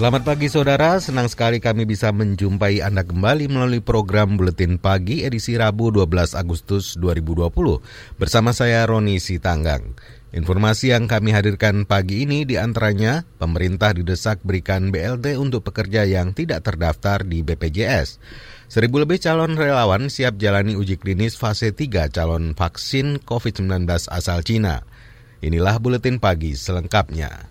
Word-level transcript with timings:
Selamat 0.00 0.24
pagi 0.24 0.48
saudara, 0.48 0.96
senang 0.96 1.28
sekali 1.28 1.60
kami 1.60 1.84
bisa 1.84 2.08
menjumpai 2.08 2.80
Anda 2.80 3.04
kembali 3.04 3.52
melalui 3.52 3.84
program 3.84 4.40
Buletin 4.40 4.80
Pagi 4.80 5.28
edisi 5.28 5.60
Rabu 5.60 5.92
12 5.92 6.40
Agustus 6.40 6.96
2020 6.96 7.52
bersama 8.16 8.56
saya 8.56 8.88
Roni 8.88 9.20
Sitanggang. 9.20 9.92
Informasi 10.32 10.96
yang 10.96 11.04
kami 11.04 11.36
hadirkan 11.36 11.84
pagi 11.84 12.24
ini 12.24 12.48
di 12.48 12.56
antaranya 12.56 13.28
pemerintah 13.36 13.92
didesak 13.92 14.40
berikan 14.40 14.88
BLT 14.88 15.36
untuk 15.36 15.68
pekerja 15.68 16.08
yang 16.08 16.32
tidak 16.32 16.64
terdaftar 16.64 17.20
di 17.20 17.44
BPJS. 17.44 18.24
Seribu 18.72 19.04
lebih 19.04 19.20
calon 19.20 19.52
relawan 19.52 20.08
siap 20.08 20.40
jalani 20.40 20.80
uji 20.80 20.96
klinis 20.96 21.36
fase 21.36 21.76
3 21.76 22.08
calon 22.08 22.56
vaksin 22.56 23.20
COVID-19 23.20 23.84
asal 24.08 24.40
Cina. 24.48 24.80
Inilah 25.44 25.76
Buletin 25.76 26.16
Pagi 26.16 26.56
selengkapnya. 26.56 27.49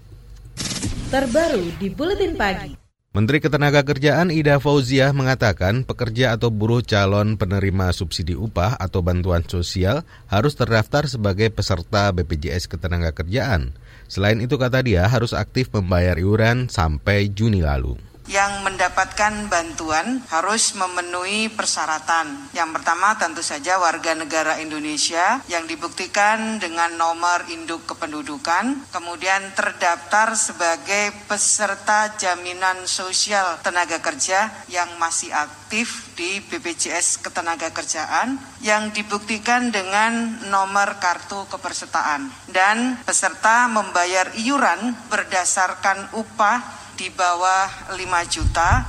Terbaru 1.09 1.65
di 1.81 1.89
Buletin 1.89 2.38
Pagi. 2.38 2.77
Menteri 3.09 3.41
Ketenagakerjaan 3.41 4.29
Ida 4.29 4.61
Fauziah 4.61 5.09
mengatakan 5.09 5.81
pekerja 5.81 6.38
atau 6.38 6.53
buruh 6.53 6.85
calon 6.85 7.41
penerima 7.41 7.89
subsidi 7.89 8.38
upah 8.38 8.77
atau 8.77 9.01
bantuan 9.01 9.41
sosial 9.41 10.05
harus 10.29 10.53
terdaftar 10.53 11.09
sebagai 11.09 11.49
peserta 11.49 12.13
BPJS 12.13 12.69
Ketenagakerjaan. 12.69 13.73
Selain 14.05 14.38
itu 14.38 14.61
kata 14.61 14.85
dia 14.85 15.09
harus 15.09 15.33
aktif 15.33 15.73
membayar 15.73 16.21
iuran 16.21 16.69
sampai 16.69 17.33
Juni 17.33 17.66
lalu 17.66 18.08
yang 18.30 18.61
mendapatkan 18.61 19.49
bantuan 19.49 20.22
harus 20.30 20.77
memenuhi 20.77 21.49
persyaratan. 21.49 22.53
Yang 22.53 22.69
pertama 22.77 23.17
tentu 23.17 23.41
saja 23.41 23.81
warga 23.81 24.13
negara 24.13 24.61
Indonesia 24.61 25.41
yang 25.49 25.66
dibuktikan 25.66 26.61
dengan 26.61 26.94
nomor 26.94 27.50
induk 27.50 27.89
kependudukan, 27.89 28.94
kemudian 28.94 29.41
terdaftar 29.57 30.38
sebagai 30.38 31.09
peserta 31.25 32.13
jaminan 32.22 32.85
sosial 32.85 33.57
tenaga 33.66 33.97
kerja 33.97 34.53
yang 34.69 34.94
masih 35.02 35.33
aktif 35.33 36.13
di 36.13 36.38
BPJS 36.45 37.25
Ketenagakerjaan 37.25 38.38
yang 38.61 38.94
dibuktikan 38.94 39.73
dengan 39.73 40.38
nomor 40.53 41.02
kartu 41.02 41.50
kepesertaan 41.50 42.30
dan 42.53 43.02
peserta 43.02 43.66
membayar 43.72 44.30
iuran 44.38 44.94
berdasarkan 45.09 46.13
upah 46.13 46.80
di 47.00 47.08
bawah 47.16 47.95
5 47.95 47.95
juta. 48.28 48.83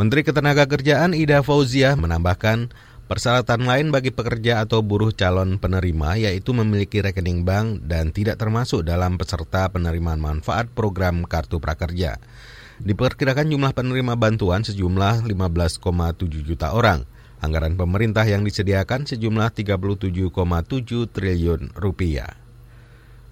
Menteri 0.00 0.24
Ketenagakerjaan 0.24 1.12
Ida 1.12 1.44
Fauzia 1.44 1.92
menambahkan 2.00 2.72
persyaratan 3.12 3.68
lain 3.68 3.92
bagi 3.92 4.08
pekerja 4.08 4.64
atau 4.64 4.80
buruh 4.80 5.12
calon 5.12 5.60
penerima 5.60 6.16
yaitu 6.16 6.56
memiliki 6.56 7.04
rekening 7.04 7.44
bank 7.44 7.84
dan 7.84 8.08
tidak 8.08 8.40
termasuk 8.40 8.88
dalam 8.88 9.20
peserta 9.20 9.68
penerimaan 9.68 10.16
manfaat 10.16 10.72
program 10.72 11.28
Kartu 11.28 11.60
Prakerja. 11.60 12.16
Diperkirakan 12.80 13.52
jumlah 13.52 13.76
penerima 13.76 14.16
bantuan 14.16 14.64
sejumlah 14.64 15.28
15,7 15.28 16.48
juta 16.48 16.72
orang. 16.72 17.04
Anggaran 17.44 17.76
pemerintah 17.76 18.24
yang 18.24 18.48
disediakan 18.48 19.04
sejumlah 19.04 19.52
37,7 19.52 20.32
triliun 21.04 21.76
rupiah. 21.76 22.41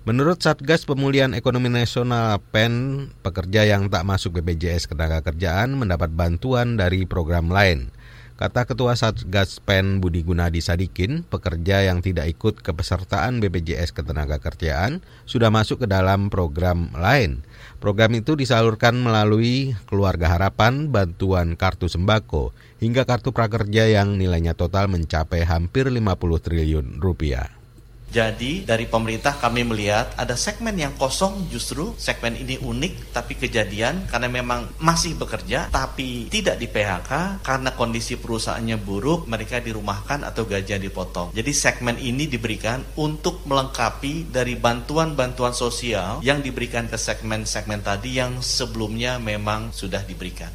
Menurut 0.09 0.41
Satgas 0.41 0.89
Pemulihan 0.89 1.37
Ekonomi 1.37 1.69
Nasional 1.69 2.41
PEN, 2.57 3.05
pekerja 3.21 3.69
yang 3.69 3.93
tak 3.93 4.09
masuk 4.09 4.41
BPJS 4.41 4.89
Ketenagakerjaan 4.89 5.77
mendapat 5.77 6.09
bantuan 6.17 6.81
dari 6.81 7.05
program 7.05 7.53
lain. 7.53 7.93
Kata 8.41 8.65
Ketua 8.65 8.97
Satgas 8.97 9.61
PEN 9.61 10.01
Budi 10.01 10.25
Gunadi 10.25 10.65
Sadikin, 10.65 11.29
pekerja 11.29 11.85
yang 11.85 12.01
tidak 12.01 12.33
ikut 12.33 12.65
kepesertaan 12.65 13.45
BPJS 13.45 13.93
Ketenagakerjaan 13.93 15.05
sudah 15.29 15.53
masuk 15.53 15.85
ke 15.85 15.87
dalam 15.93 16.33
program 16.33 16.89
lain. 16.97 17.45
Program 17.77 18.17
itu 18.17 18.41
disalurkan 18.41 18.97
melalui 18.97 19.77
Keluarga 19.85 20.33
Harapan, 20.33 20.89
bantuan 20.89 21.61
kartu 21.61 21.93
sembako, 21.93 22.57
hingga 22.81 23.05
kartu 23.05 23.37
prakerja 23.37 23.85
yang 23.93 24.17
nilainya 24.17 24.57
total 24.57 24.89
mencapai 24.89 25.45
hampir 25.45 25.93
50 25.93 26.01
triliun 26.41 27.05
rupiah. 27.05 27.60
Jadi 28.11 28.67
dari 28.67 28.91
pemerintah 28.91 29.39
kami 29.39 29.63
melihat 29.63 30.11
ada 30.19 30.35
segmen 30.35 30.75
yang 30.75 30.91
kosong 30.99 31.47
justru 31.47 31.95
segmen 31.95 32.35
ini 32.35 32.59
unik 32.59 33.15
tapi 33.15 33.39
kejadian 33.39 34.11
karena 34.11 34.27
memang 34.27 34.67
masih 34.83 35.15
bekerja 35.15 35.71
tapi 35.71 36.27
tidak 36.27 36.59
di 36.59 36.67
PHK 36.67 37.39
karena 37.47 37.71
kondisi 37.79 38.19
perusahaannya 38.19 38.83
buruk 38.83 39.31
mereka 39.31 39.63
dirumahkan 39.63 40.27
atau 40.27 40.43
gajian 40.43 40.83
dipotong. 40.83 41.31
Jadi 41.31 41.55
segmen 41.55 42.03
ini 42.03 42.27
diberikan 42.27 42.83
untuk 42.99 43.47
melengkapi 43.47 44.27
dari 44.27 44.59
bantuan-bantuan 44.59 45.55
sosial 45.55 46.19
yang 46.27 46.43
diberikan 46.43 46.91
ke 46.91 46.99
segmen-segmen 46.99 47.87
tadi 47.87 48.19
yang 48.19 48.43
sebelumnya 48.43 49.23
memang 49.23 49.71
sudah 49.71 50.03
diberikan. 50.03 50.51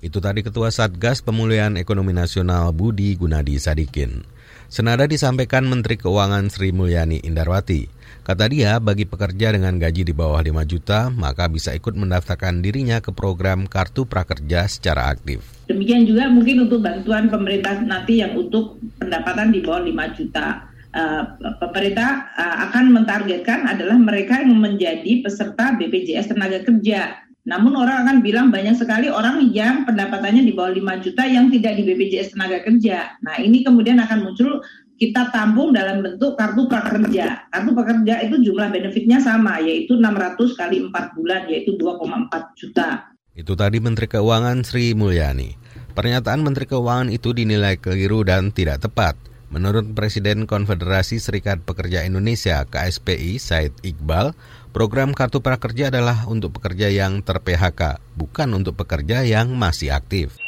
Itu 0.00 0.20
tadi 0.20 0.40
Ketua 0.40 0.72
Satgas 0.72 1.20
Pemulihan 1.20 1.76
Ekonomi 1.76 2.16
Nasional 2.16 2.72
Budi 2.72 3.12
Gunadi 3.16 3.60
Sadikin. 3.60 4.24
Senada 4.70 5.02
disampaikan 5.10 5.66
Menteri 5.66 5.98
Keuangan 5.98 6.46
Sri 6.46 6.70
Mulyani 6.70 7.18
Indarwati. 7.26 7.90
Kata 8.22 8.46
dia, 8.46 8.78
bagi 8.78 9.02
pekerja 9.02 9.50
dengan 9.50 9.74
gaji 9.82 10.06
di 10.06 10.14
bawah 10.14 10.38
5 10.38 10.62
juta, 10.62 11.10
maka 11.10 11.50
bisa 11.50 11.74
ikut 11.74 11.98
mendaftarkan 11.98 12.62
dirinya 12.62 13.02
ke 13.02 13.10
program 13.10 13.66
Kartu 13.66 14.06
Prakerja 14.06 14.70
secara 14.70 15.10
aktif. 15.10 15.42
Demikian 15.66 16.06
juga 16.06 16.30
mungkin 16.30 16.70
untuk 16.70 16.86
bantuan 16.86 17.26
pemerintah 17.26 17.82
nanti 17.82 18.22
yang 18.22 18.38
untuk 18.38 18.78
pendapatan 19.02 19.50
di 19.50 19.58
bawah 19.58 19.82
5 19.82 19.90
juta. 20.14 20.70
Uh, 20.94 21.22
pemerintah 21.58 22.30
uh, 22.38 22.70
akan 22.70 22.94
mentargetkan 22.94 23.66
adalah 23.66 23.98
mereka 23.98 24.38
yang 24.38 24.54
menjadi 24.54 25.18
peserta 25.18 25.74
BPJS 25.74 26.30
Tenaga 26.30 26.62
Kerja 26.62 27.29
namun 27.48 27.72
orang 27.72 28.04
akan 28.04 28.16
bilang 28.20 28.52
banyak 28.52 28.76
sekali 28.76 29.08
orang 29.08 29.48
yang 29.48 29.88
pendapatannya 29.88 30.44
di 30.44 30.52
bawah 30.52 30.76
5 30.76 31.04
juta 31.04 31.24
yang 31.24 31.48
tidak 31.48 31.80
di 31.80 31.82
BPJS 31.88 32.36
tenaga 32.36 32.60
kerja. 32.60 33.16
Nah 33.24 33.40
ini 33.40 33.64
kemudian 33.64 33.96
akan 33.96 34.28
muncul 34.28 34.60
kita 35.00 35.32
tampung 35.32 35.72
dalam 35.72 36.04
bentuk 36.04 36.36
kartu 36.36 36.68
prakerja. 36.68 37.48
Kartu 37.48 37.72
prakerja 37.72 38.20
itu 38.28 38.44
jumlah 38.44 38.68
benefitnya 38.68 39.16
sama 39.24 39.56
yaitu 39.64 39.96
600 39.96 40.36
kali 40.52 40.84
4 40.92 41.16
bulan 41.16 41.48
yaitu 41.48 41.72
2,4 41.80 42.60
juta. 42.60 43.08
Itu 43.32 43.56
tadi 43.56 43.80
Menteri 43.80 44.04
Keuangan 44.04 44.60
Sri 44.60 44.92
Mulyani. 44.92 45.56
Pernyataan 45.96 46.44
Menteri 46.44 46.68
Keuangan 46.68 47.08
itu 47.08 47.32
dinilai 47.32 47.80
keliru 47.80 48.20
dan 48.20 48.52
tidak 48.52 48.84
tepat. 48.84 49.16
Menurut 49.50 49.96
Presiden 49.96 50.46
Konfederasi 50.46 51.18
Serikat 51.18 51.64
Pekerja 51.66 52.06
Indonesia 52.06 52.62
KSPI 52.68 53.42
Said 53.42 53.74
Iqbal, 53.82 54.30
Program 54.70 55.10
Kartu 55.10 55.42
Prakerja 55.42 55.90
adalah 55.90 56.30
untuk 56.30 56.54
pekerja 56.54 56.86
yang 56.94 57.26
ter-PHK, 57.26 57.98
bukan 58.14 58.54
untuk 58.54 58.78
pekerja 58.78 59.26
yang 59.26 59.50
masih 59.58 59.90
aktif. 59.90 60.38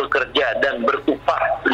Bekerja 0.00 0.56
dan 0.64 0.88
berupah 0.88 1.07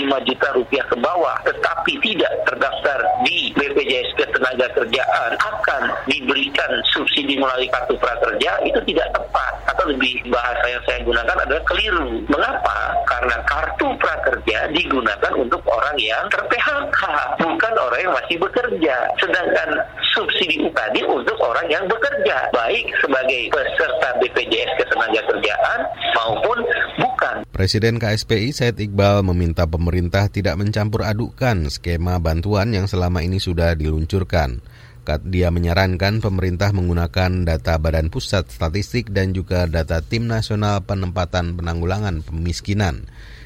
5 0.05 0.29
juta 0.29 0.49
rupiah 0.53 0.85
ke 0.85 0.97
bawah, 1.01 1.37
tetapi 1.49 1.93
tidak 2.05 2.33
terdaftar 2.45 2.99
di 3.25 3.53
BPJS 3.57 4.13
Ketenagakerjaan 4.21 5.33
akan 5.41 5.83
diberikan 6.05 6.71
subsidi 6.93 7.41
melalui 7.41 7.67
Kartu 7.73 7.97
Prakerja, 7.97 8.61
itu 8.69 8.81
tidak 8.93 9.09
tepat. 9.17 9.53
Atau 9.73 9.89
lebih 9.89 10.21
bahasa 10.29 10.67
yang 10.69 10.83
saya 10.85 11.01
gunakan 11.03 11.37
adalah 11.49 11.65
keliru. 11.65 12.21
Mengapa? 12.29 12.79
Karena 13.09 13.37
Kartu 13.49 13.89
Prakerja 13.97 14.69
digunakan 14.75 15.33
untuk 15.39 15.65
orang 15.65 15.97
yang 15.97 16.29
ter-PHK, 16.29 17.01
bukan 17.41 17.75
orang 17.81 18.01
yang 18.05 18.15
masih 18.15 18.37
bekerja. 18.37 18.97
Sedangkan 19.17 19.69
subsidi 20.13 20.69
tadi 20.75 21.01
untuk 21.07 21.39
orang 21.41 21.67
yang 21.71 21.85
bekerja, 21.89 22.53
baik 22.53 22.87
sebagai 23.01 23.51
peserta 23.51 24.09
BPJS 24.21 24.71
Ketenagakerjaan 24.85 25.79
maupun 26.15 26.59
bukan. 27.01 27.47
Presiden 27.55 28.03
KSPI 28.03 28.51
Said 28.51 28.77
Iqbal 28.83 29.23
meminta 29.23 29.63
pemerintah 29.65 29.94
tidak 30.33 30.59
mencampur 30.59 31.07
adukan 31.07 31.71
skema 31.71 32.19
bantuan 32.19 32.75
yang 32.75 32.91
selama 32.91 33.23
ini 33.23 33.39
sudah 33.39 33.79
diluncurkan. 33.79 34.59
Dia 35.05 35.53
menyarankan 35.53 36.25
pemerintah 36.25 36.73
menggunakan 36.73 37.45
data 37.45 37.77
Badan 37.77 38.09
Pusat 38.09 38.49
Statistik 38.49 39.13
dan 39.13 39.37
juga 39.37 39.69
data 39.69 40.01
Tim 40.01 40.25
Nasional 40.25 40.81
Penempatan 40.81 41.61
Penanggulangan 41.61 42.25
Pemiskinan. 42.25 43.05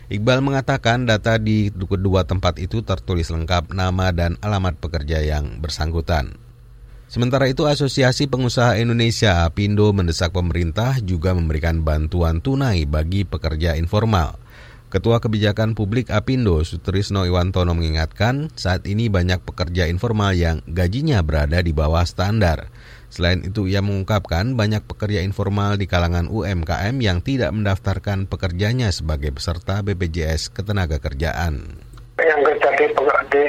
Iqbal 0.08 0.40
mengatakan 0.40 1.04
data 1.04 1.36
di 1.36 1.68
kedua 1.68 2.24
tempat 2.24 2.56
itu 2.62 2.80
tertulis 2.80 3.28
lengkap 3.28 3.74
nama 3.74 4.14
dan 4.14 4.38
alamat 4.40 4.78
pekerja 4.78 5.20
yang 5.20 5.58
bersangkutan. 5.58 6.38
Sementara 7.08 7.48
itu 7.48 7.64
Asosiasi 7.64 8.28
Pengusaha 8.28 8.76
Indonesia 8.76 9.48
Apindo 9.48 9.88
mendesak 9.96 10.32
pemerintah 10.32 11.00
juga 11.00 11.32
memberikan 11.32 11.80
bantuan 11.80 12.38
tunai 12.44 12.84
bagi 12.84 13.24
pekerja 13.24 13.74
informal. 13.80 14.36
Ketua 14.88 15.20
Kebijakan 15.20 15.76
Publik 15.76 16.08
Apindo 16.08 16.64
Sutrisno 16.64 17.28
Iwantono 17.28 17.76
mengingatkan 17.76 18.48
saat 18.56 18.88
ini 18.88 19.12
banyak 19.12 19.44
pekerja 19.44 19.84
informal 19.84 20.32
yang 20.32 20.64
gajinya 20.64 21.20
berada 21.20 21.60
di 21.60 21.76
bawah 21.76 22.08
standar. 22.08 22.72
Selain 23.12 23.44
itu, 23.44 23.68
ia 23.68 23.84
mengungkapkan 23.84 24.56
banyak 24.56 24.88
pekerja 24.88 25.20
informal 25.20 25.76
di 25.76 25.84
kalangan 25.84 26.32
UMKM 26.32 26.96
yang 27.04 27.20
tidak 27.20 27.52
mendaftarkan 27.52 28.32
pekerjanya 28.32 28.88
sebagai 28.88 29.28
peserta 29.28 29.84
BPJS 29.84 30.56
Ketenagakerjaan 30.56 31.87
yang 32.18 32.40
kerja 32.42 32.68
di, 32.74 32.86
di 33.30 33.44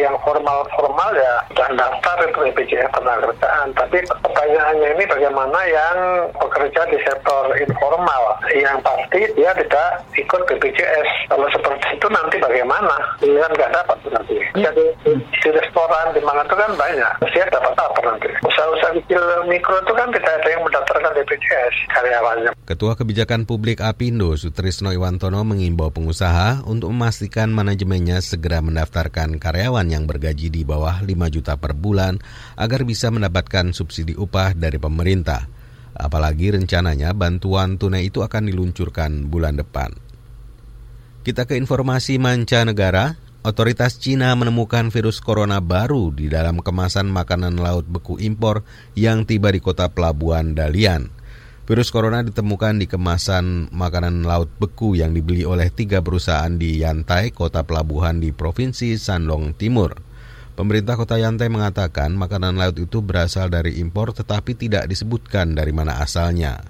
yang 0.00 0.16
formal-formal 0.24 1.10
ya 1.12 1.34
sudah 1.52 1.68
daftar 1.76 2.16
itu 2.24 2.38
BPJS 2.48 2.88
Ketenagakerjaan. 2.88 3.66
Tapi 3.76 3.98
pertanyaannya 4.08 4.88
ini 4.96 5.04
bagaimana 5.06 5.58
yang 5.68 5.96
bekerja 6.36 6.82
di 6.88 6.98
sektor 7.04 7.52
informal 7.56 8.40
yang 8.56 8.80
pasti 8.80 9.28
dia 9.36 9.52
tidak 9.56 9.88
ikut 10.16 10.40
BPJS. 10.48 11.08
Kalau 11.28 11.46
seperti 11.52 11.86
itu 11.96 12.06
nanti 12.08 12.36
bagaimana? 12.40 12.96
Kan 13.20 13.52
nggak 13.52 13.74
dapat 13.74 13.96
nanti. 14.08 14.36
Jadi 14.56 14.84
di 15.42 15.48
restoran 15.50 16.14
di 16.14 16.22
mana 16.24 16.44
itu 16.46 16.54
kan 16.56 16.72
banyak. 16.76 17.12
Dia 17.32 17.44
dapat 17.48 17.74
apa 17.76 18.00
nanti? 18.04 18.28
Usaha-usaha 18.44 18.96
kecil 19.02 19.22
mikro 19.48 19.76
itu 19.80 19.92
kan 19.96 20.08
tidak 20.12 20.34
ada 20.40 20.48
yang 20.48 20.62
mendaftarkan 20.64 21.12
BPJS 21.16 21.74
karyawannya. 21.92 22.51
Ketua 22.62 22.94
Kebijakan 22.94 23.42
Publik 23.42 23.82
Apindo 23.82 24.38
Sutrisno 24.38 24.94
Iwantono 24.94 25.42
mengimbau 25.42 25.90
pengusaha 25.90 26.62
untuk 26.62 26.94
memastikan 26.94 27.50
manajemen 27.50 28.06
manajemennya 28.06 28.22
segera 28.22 28.62
mendaftarkan 28.62 29.42
karyawan 29.42 29.90
yang 29.90 30.06
bergaji 30.06 30.46
di 30.46 30.62
bawah 30.62 31.02
5 31.02 31.10
juta 31.34 31.58
per 31.58 31.74
bulan 31.74 32.22
agar 32.54 32.86
bisa 32.86 33.10
mendapatkan 33.10 33.74
subsidi 33.74 34.14
upah 34.14 34.54
dari 34.54 34.78
pemerintah. 34.78 35.50
Apalagi 35.90 36.54
rencananya 36.54 37.10
bantuan 37.18 37.82
tunai 37.82 38.06
itu 38.06 38.22
akan 38.22 38.46
diluncurkan 38.46 39.26
bulan 39.26 39.58
depan. 39.58 39.90
Kita 41.26 41.50
ke 41.50 41.58
informasi 41.58 42.22
mancanegara. 42.22 43.18
Otoritas 43.42 43.98
Cina 43.98 44.30
menemukan 44.38 44.94
virus 44.94 45.18
corona 45.18 45.58
baru 45.58 46.14
di 46.14 46.30
dalam 46.30 46.62
kemasan 46.62 47.10
makanan 47.10 47.58
laut 47.58 47.90
beku 47.90 48.22
impor 48.22 48.62
yang 48.94 49.26
tiba 49.26 49.50
di 49.50 49.58
kota 49.58 49.90
pelabuhan 49.90 50.54
Dalian. 50.54 51.21
Virus 51.62 51.94
corona 51.94 52.26
ditemukan 52.26 52.82
di 52.82 52.90
kemasan 52.90 53.70
makanan 53.70 54.26
laut 54.26 54.50
beku 54.58 54.98
yang 54.98 55.14
dibeli 55.14 55.46
oleh 55.46 55.70
tiga 55.70 56.02
perusahaan 56.02 56.50
di 56.50 56.82
Yantai, 56.82 57.30
kota 57.30 57.62
pelabuhan 57.62 58.18
di 58.18 58.34
Provinsi 58.34 58.98
Shandong 58.98 59.54
Timur. 59.54 59.94
Pemerintah 60.58 60.98
kota 60.98 61.22
Yantai 61.22 61.46
mengatakan 61.54 62.18
makanan 62.18 62.58
laut 62.58 62.74
itu 62.82 62.98
berasal 62.98 63.46
dari 63.46 63.78
impor 63.78 64.10
tetapi 64.10 64.58
tidak 64.58 64.90
disebutkan 64.90 65.54
dari 65.54 65.70
mana 65.70 66.02
asalnya. 66.02 66.66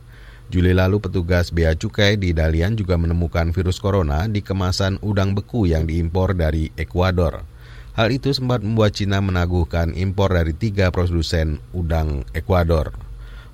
Juli 0.52 0.76
lalu 0.76 1.00
petugas 1.00 1.48
bea 1.56 1.72
cukai 1.72 2.20
di 2.20 2.36
Dalian 2.36 2.76
juga 2.76 3.00
menemukan 3.00 3.48
virus 3.56 3.80
corona 3.80 4.28
di 4.28 4.44
kemasan 4.44 5.00
udang 5.00 5.32
beku 5.32 5.64
yang 5.64 5.88
diimpor 5.88 6.36
dari 6.36 6.68
Ekuador. 6.76 7.48
Hal 7.96 8.12
itu 8.12 8.28
sempat 8.36 8.60
membuat 8.60 8.92
Cina 8.92 9.24
menaguhkan 9.24 9.96
impor 9.96 10.36
dari 10.36 10.52
tiga 10.52 10.92
produsen 10.92 11.64
udang 11.72 12.28
Ekuador. 12.36 13.11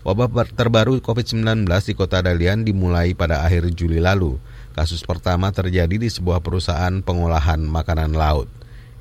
Wabah 0.08 0.48
terbaru 0.48 1.04
COVID-19 1.04 1.68
di 1.68 1.92
kota 1.92 2.24
Dalian 2.24 2.64
dimulai 2.64 3.12
pada 3.12 3.44
akhir 3.44 3.68
Juli 3.76 4.00
lalu. 4.00 4.40
Kasus 4.72 5.04
pertama 5.04 5.52
terjadi 5.52 6.00
di 6.00 6.08
sebuah 6.08 6.40
perusahaan 6.40 7.04
pengolahan 7.04 7.60
makanan 7.60 8.16
laut. 8.16 8.48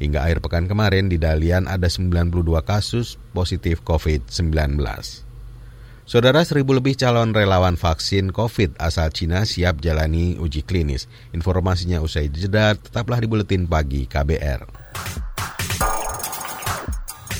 Hingga 0.04 0.28
akhir 0.28 0.44
pekan 0.44 0.68
kemarin 0.68 1.08
di 1.08 1.16
Dalian 1.16 1.72
ada 1.72 1.88
92 1.88 2.28
kasus 2.60 3.16
positif 3.32 3.88
COVID-19. 3.88 4.52
Saudara 6.04 6.44
seribu 6.44 6.76
lebih 6.76 7.00
calon 7.00 7.32
relawan 7.32 7.80
vaksin 7.80 8.36
COVID 8.36 8.76
asal 8.76 9.08
Cina 9.16 9.48
siap 9.48 9.80
jalani 9.80 10.36
uji 10.36 10.68
klinis. 10.68 11.08
Informasinya 11.32 12.04
usai 12.04 12.28
jeda, 12.28 12.76
tetaplah 12.76 13.24
di 13.24 13.32
Buletin 13.32 13.64
Pagi 13.64 14.12
KBR. 14.12 14.68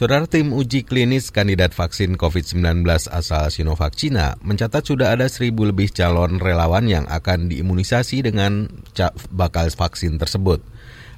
Saudara 0.00 0.24
tim 0.24 0.56
uji 0.56 0.88
klinis 0.88 1.28
kandidat 1.28 1.76
vaksin 1.76 2.16
COVID-19 2.16 2.88
asal 3.12 3.52
Sinovac 3.52 3.92
Cina 4.00 4.32
mencatat 4.40 4.80
sudah 4.80 5.12
ada 5.12 5.28
seribu 5.28 5.68
lebih 5.68 5.92
calon 5.92 6.40
relawan 6.40 6.88
yang 6.88 7.04
akan 7.04 7.52
diimunisasi 7.52 8.24
dengan 8.24 8.72
bakal 9.28 9.68
vaksin 9.68 10.16
tersebut. 10.16 10.64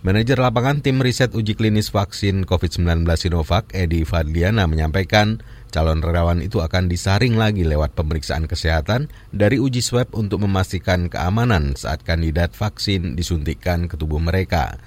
Manajer 0.02 0.34
lapangan 0.34 0.82
tim 0.82 0.99
riset 0.99 1.31
uji 1.31 1.55
klinis 1.55 1.94
vaksin 1.94 2.43
COVID-19 2.43 3.06
Sinovac, 3.14 3.70
Edi 3.70 4.02
Fadliana, 4.02 4.67
menyampaikan 4.67 5.38
calon 5.70 6.02
relawan 6.02 6.43
itu 6.43 6.58
akan 6.58 6.90
disaring 6.90 7.38
lagi 7.38 7.62
lewat 7.62 7.94
pemeriksaan 7.94 8.50
kesehatan 8.50 9.06
dari 9.31 9.62
uji 9.62 9.78
swab 9.78 10.11
untuk 10.11 10.43
memastikan 10.43 11.06
keamanan 11.06 11.78
saat 11.78 12.02
kandidat 12.02 12.50
vaksin 12.50 13.14
disuntikkan 13.14 13.87
ke 13.87 13.94
tubuh 13.94 14.19
mereka. 14.19 14.82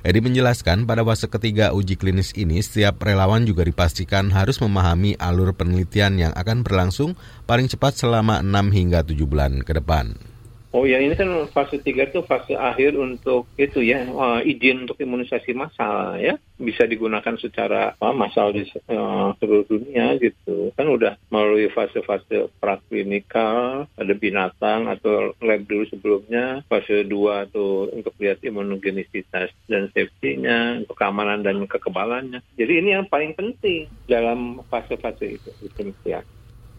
Edi 0.00 0.24
menjelaskan 0.24 0.88
pada 0.88 1.04
fase 1.04 1.28
ketiga 1.28 1.76
uji 1.76 1.92
klinis 2.00 2.32
ini 2.32 2.64
setiap 2.64 3.04
relawan 3.04 3.44
juga 3.44 3.68
dipastikan 3.68 4.32
harus 4.32 4.56
memahami 4.56 5.12
alur 5.20 5.52
penelitian 5.52 6.16
yang 6.16 6.32
akan 6.32 6.64
berlangsung 6.64 7.20
paling 7.44 7.68
cepat 7.68 8.00
selama 8.00 8.40
6 8.40 8.72
hingga 8.72 9.04
7 9.04 9.12
bulan 9.28 9.60
ke 9.60 9.76
depan. 9.76 10.29
Oh 10.70 10.86
ya 10.86 11.02
ini 11.02 11.18
kan 11.18 11.26
fase 11.50 11.82
3 11.82 12.14
itu 12.14 12.22
fase 12.22 12.54
akhir 12.54 12.94
untuk 12.94 13.50
itu 13.58 13.82
ya 13.82 14.06
uh, 14.06 14.38
izin 14.38 14.86
untuk 14.86 15.02
imunisasi 15.02 15.50
massal 15.50 16.14
ya. 16.22 16.38
Bisa 16.62 16.86
digunakan 16.86 17.34
secara 17.42 17.98
uh, 17.98 18.14
massal 18.14 18.54
di 18.54 18.62
uh, 18.86 19.34
seluruh 19.42 19.66
dunia 19.66 20.14
gitu. 20.22 20.70
Kan 20.78 20.86
udah 20.86 21.18
melalui 21.26 21.66
fase-fase 21.74 22.54
praklinikal 22.62 23.90
ada 23.98 24.14
binatang 24.14 24.86
atau 24.86 25.34
lab 25.42 25.66
dulu 25.66 25.90
sebelumnya. 25.90 26.62
Fase 26.70 27.02
2 27.02 27.50
tuh 27.50 27.90
untuk 27.90 28.14
lihat 28.22 28.38
imunogenisitas 28.46 29.50
dan 29.66 29.90
safety-nya 29.90 30.86
untuk 30.86 30.94
keamanan 30.94 31.42
dan 31.42 31.66
kekebalannya. 31.66 32.46
Jadi 32.54 32.72
ini 32.78 32.94
yang 32.94 33.10
paling 33.10 33.34
penting 33.34 33.90
dalam 34.06 34.62
fase-fase 34.70 35.34
itu 35.34 35.50
demikian. 35.74 36.22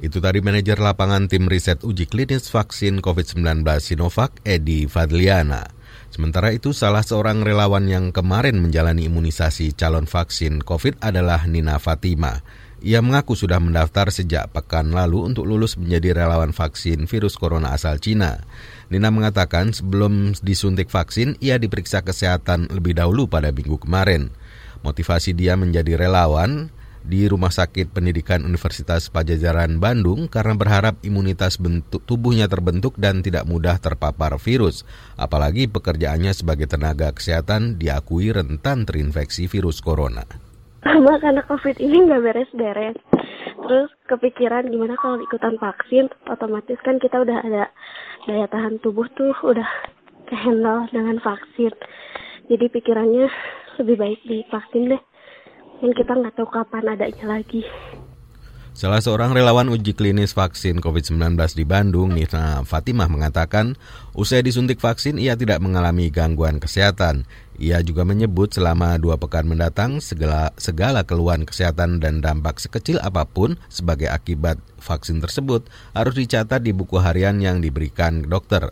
Itu 0.02 0.18
tadi 0.18 0.42
manajer 0.42 0.82
lapangan 0.82 1.30
tim 1.30 1.46
riset 1.46 1.86
uji 1.86 2.10
klinis 2.10 2.50
vaksin 2.50 3.06
COVID-19 3.06 3.62
Sinovac, 3.78 4.34
Edi 4.42 4.90
Fadliana. 4.90 5.70
Sementara 6.10 6.50
itu, 6.50 6.74
salah 6.74 7.06
seorang 7.06 7.46
relawan 7.46 7.86
yang 7.86 8.10
kemarin 8.10 8.58
menjalani 8.66 9.06
imunisasi 9.06 9.78
calon 9.78 10.10
vaksin 10.10 10.66
COVID 10.66 11.06
adalah 11.06 11.46
Nina 11.46 11.78
Fatima. 11.78 12.42
Ia 12.82 12.98
mengaku 13.06 13.38
sudah 13.38 13.62
mendaftar 13.62 14.10
sejak 14.10 14.50
pekan 14.50 14.90
lalu 14.90 15.22
untuk 15.22 15.46
lulus 15.46 15.78
menjadi 15.78 16.18
relawan 16.26 16.50
vaksin 16.50 17.06
virus 17.06 17.38
corona 17.38 17.78
asal 17.78 18.02
Cina. 18.02 18.42
Nina 18.90 19.14
mengatakan 19.14 19.70
sebelum 19.70 20.34
disuntik 20.42 20.90
vaksin, 20.90 21.38
ia 21.38 21.62
diperiksa 21.62 22.02
kesehatan 22.02 22.74
lebih 22.74 22.98
dahulu 22.98 23.30
pada 23.30 23.54
minggu 23.54 23.78
kemarin. 23.78 24.34
Motivasi 24.82 25.38
dia 25.38 25.54
menjadi 25.54 25.94
relawan 25.94 26.74
di 27.02 27.26
Rumah 27.26 27.50
Sakit 27.50 27.92
Pendidikan 27.92 28.46
Universitas 28.46 29.10
Pajajaran 29.10 29.82
Bandung 29.82 30.30
karena 30.30 30.54
berharap 30.54 31.02
imunitas 31.02 31.58
bentuk 31.58 32.06
tubuhnya 32.06 32.46
terbentuk 32.46 32.98
dan 32.98 33.26
tidak 33.26 33.50
mudah 33.50 33.82
terpapar 33.82 34.38
virus. 34.38 34.86
Apalagi 35.18 35.66
pekerjaannya 35.68 36.32
sebagai 36.32 36.70
tenaga 36.70 37.12
kesehatan 37.12 37.82
diakui 37.82 38.30
rentan 38.30 38.86
terinfeksi 38.86 39.50
virus 39.50 39.82
corona. 39.82 40.24
Sama 40.82 41.18
karena 41.22 41.46
COVID 41.46 41.78
ini 41.78 42.10
nggak 42.10 42.22
beres-beres. 42.22 42.98
Terus 43.62 43.90
kepikiran 44.10 44.74
gimana 44.74 44.98
kalau 44.98 45.22
ikutan 45.22 45.56
vaksin, 45.62 46.10
otomatis 46.26 46.82
kan 46.82 46.98
kita 46.98 47.22
udah 47.22 47.38
ada 47.46 47.70
daya 48.26 48.50
tahan 48.50 48.82
tubuh 48.82 49.06
tuh 49.14 49.34
udah 49.46 49.68
kehandle 50.26 50.90
dengan 50.90 51.22
vaksin. 51.22 51.74
Jadi 52.50 52.66
pikirannya 52.74 53.30
lebih 53.80 53.96
baik 53.98 54.20
di 54.26 54.44
vaksin 54.50 54.92
deh 54.92 55.02
dan 55.82 55.92
kita 55.98 56.14
nggak 56.14 56.38
tahu 56.38 56.48
kapan 56.54 56.94
adanya 56.94 57.26
lagi. 57.26 57.66
Salah 58.72 59.04
seorang 59.04 59.36
relawan 59.36 59.68
uji 59.68 59.92
klinis 59.92 60.32
vaksin 60.32 60.80
COVID-19 60.80 61.36
di 61.60 61.68
Bandung, 61.68 62.16
Nina 62.16 62.64
Fatimah 62.64 63.12
mengatakan, 63.12 63.76
usai 64.16 64.48
disuntik 64.48 64.80
vaksin 64.80 65.20
ia 65.20 65.36
tidak 65.36 65.60
mengalami 65.60 66.08
gangguan 66.08 66.56
kesehatan. 66.56 67.28
Ia 67.60 67.84
juga 67.84 68.08
menyebut 68.08 68.56
selama 68.56 68.96
dua 68.96 69.20
pekan 69.20 69.44
mendatang 69.44 70.00
segala, 70.00 70.56
segala 70.56 71.04
keluhan 71.04 71.44
kesehatan 71.44 72.00
dan 72.00 72.24
dampak 72.24 72.64
sekecil 72.64 73.04
apa 73.04 73.28
pun 73.28 73.60
sebagai 73.68 74.08
akibat 74.08 74.56
vaksin 74.80 75.20
tersebut 75.20 75.68
harus 75.92 76.16
dicatat 76.16 76.64
di 76.64 76.72
buku 76.72 76.96
harian 76.96 77.44
yang 77.44 77.60
diberikan 77.60 78.24
dokter. 78.24 78.72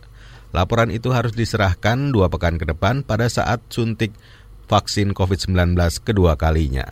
Laporan 0.50 0.90
itu 0.90 1.14
harus 1.14 1.38
diserahkan 1.38 2.10
dua 2.10 2.26
pekan 2.34 2.58
ke 2.58 2.66
depan 2.66 3.06
pada 3.06 3.30
saat 3.30 3.62
suntik 3.70 4.16
vaksin 4.70 5.18
COVID-19 5.18 5.74
kedua 6.06 6.38
kalinya. 6.38 6.86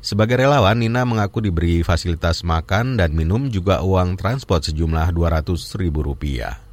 Sebagai 0.00 0.40
relawan, 0.40 0.80
Nina 0.80 1.04
mengaku 1.04 1.44
diberi 1.44 1.84
fasilitas 1.84 2.40
makan 2.40 2.96
dan 2.96 3.12
minum 3.12 3.52
juga 3.52 3.84
uang 3.84 4.16
transport 4.16 4.64
sejumlah 4.64 5.12
Rp200.000. 5.12 6.72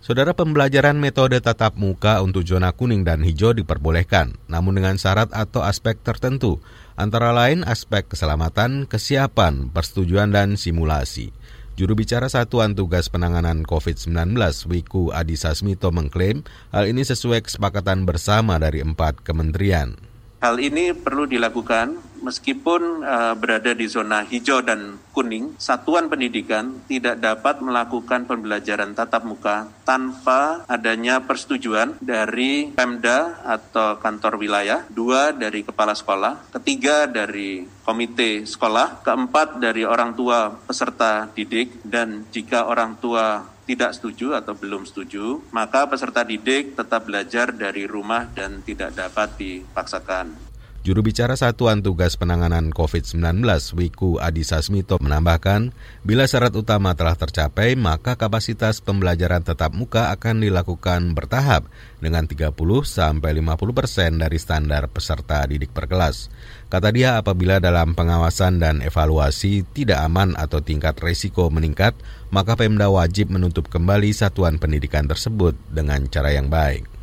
Saudara 0.00 0.32
pembelajaran 0.32 0.96
metode 0.96 1.36
tatap 1.44 1.76
muka 1.76 2.24
untuk 2.24 2.48
zona 2.48 2.72
kuning 2.72 3.04
dan 3.04 3.20
hijau 3.20 3.52
diperbolehkan, 3.52 4.40
namun 4.48 4.80
dengan 4.80 4.96
syarat 4.96 5.28
atau 5.36 5.60
aspek 5.60 6.00
tertentu, 6.00 6.62
antara 6.96 7.36
lain 7.36 7.60
aspek 7.60 8.08
keselamatan, 8.08 8.88
kesiapan, 8.88 9.68
persetujuan, 9.68 10.32
dan 10.32 10.56
simulasi. 10.56 11.35
Juru 11.76 11.92
bicara 11.92 12.24
Satuan 12.32 12.72
Tugas 12.72 13.12
Penanganan 13.12 13.60
COVID-19, 13.60 14.32
Wiku 14.64 15.12
Adhisa 15.12 15.52
Smito 15.52 15.92
mengklaim 15.92 16.40
hal 16.72 16.88
ini 16.88 17.04
sesuai 17.04 17.44
kesepakatan 17.44 18.08
bersama 18.08 18.56
dari 18.56 18.80
empat 18.80 19.20
kementerian. 19.20 19.92
Hal 20.40 20.56
ini 20.56 20.96
perlu 20.96 21.28
dilakukan 21.28 22.00
meskipun 22.26 23.06
uh, 23.06 23.38
berada 23.38 23.70
di 23.70 23.86
zona 23.86 24.26
hijau 24.26 24.58
dan 24.66 24.98
kuning, 25.14 25.54
satuan 25.62 26.10
pendidikan 26.10 26.82
tidak 26.90 27.22
dapat 27.22 27.62
melakukan 27.62 28.26
pembelajaran 28.26 28.98
tatap 28.98 29.22
muka 29.22 29.70
tanpa 29.86 30.66
adanya 30.66 31.22
persetujuan 31.22 32.02
dari 32.02 32.74
Pemda 32.74 33.38
atau 33.46 34.02
kantor 34.02 34.42
wilayah, 34.42 34.82
dua 34.90 35.30
dari 35.30 35.62
kepala 35.62 35.94
sekolah, 35.94 36.50
ketiga 36.50 37.06
dari 37.06 37.62
komite 37.86 38.42
sekolah, 38.42 39.06
keempat 39.06 39.62
dari 39.62 39.86
orang 39.86 40.18
tua 40.18 40.50
peserta 40.50 41.30
didik, 41.30 41.86
dan 41.86 42.26
jika 42.34 42.66
orang 42.66 42.98
tua 42.98 43.54
tidak 43.66 43.98
setuju 43.98 44.38
atau 44.38 44.54
belum 44.54 44.86
setuju, 44.86 45.42
maka 45.50 45.90
peserta 45.90 46.22
didik 46.22 46.78
tetap 46.78 47.06
belajar 47.10 47.50
dari 47.50 47.82
rumah 47.84 48.30
dan 48.30 48.62
tidak 48.62 48.94
dapat 48.94 49.34
dipaksakan. 49.38 50.55
Juru 50.86 51.02
bicara 51.02 51.34
Satuan 51.34 51.82
Tugas 51.82 52.14
Penanganan 52.14 52.70
COVID-19 52.70 53.42
Wiku 53.74 54.22
Adhisa 54.22 54.62
Smito 54.62 55.02
menambahkan, 55.02 55.74
bila 56.06 56.30
syarat 56.30 56.54
utama 56.54 56.94
telah 56.94 57.18
tercapai, 57.18 57.74
maka 57.74 58.14
kapasitas 58.14 58.78
pembelajaran 58.78 59.42
tetap 59.42 59.74
muka 59.74 60.14
akan 60.14 60.46
dilakukan 60.46 61.10
bertahap 61.10 61.66
dengan 61.98 62.30
30 62.30 62.54
sampai 62.86 63.34
50 63.34 63.58
persen 63.74 64.22
dari 64.22 64.38
standar 64.38 64.86
peserta 64.86 65.42
didik 65.50 65.74
per 65.74 65.90
kelas. 65.90 66.30
Kata 66.70 66.94
dia, 66.94 67.18
apabila 67.18 67.58
dalam 67.58 67.98
pengawasan 67.98 68.62
dan 68.62 68.78
evaluasi 68.78 69.66
tidak 69.74 69.98
aman 70.06 70.38
atau 70.38 70.62
tingkat 70.62 70.94
risiko 71.02 71.50
meningkat, 71.50 71.98
maka 72.30 72.54
Pemda 72.54 72.86
wajib 72.94 73.34
menutup 73.34 73.66
kembali 73.66 74.14
satuan 74.14 74.62
pendidikan 74.62 75.10
tersebut 75.10 75.58
dengan 75.66 76.06
cara 76.06 76.30
yang 76.30 76.46
baik. 76.46 76.95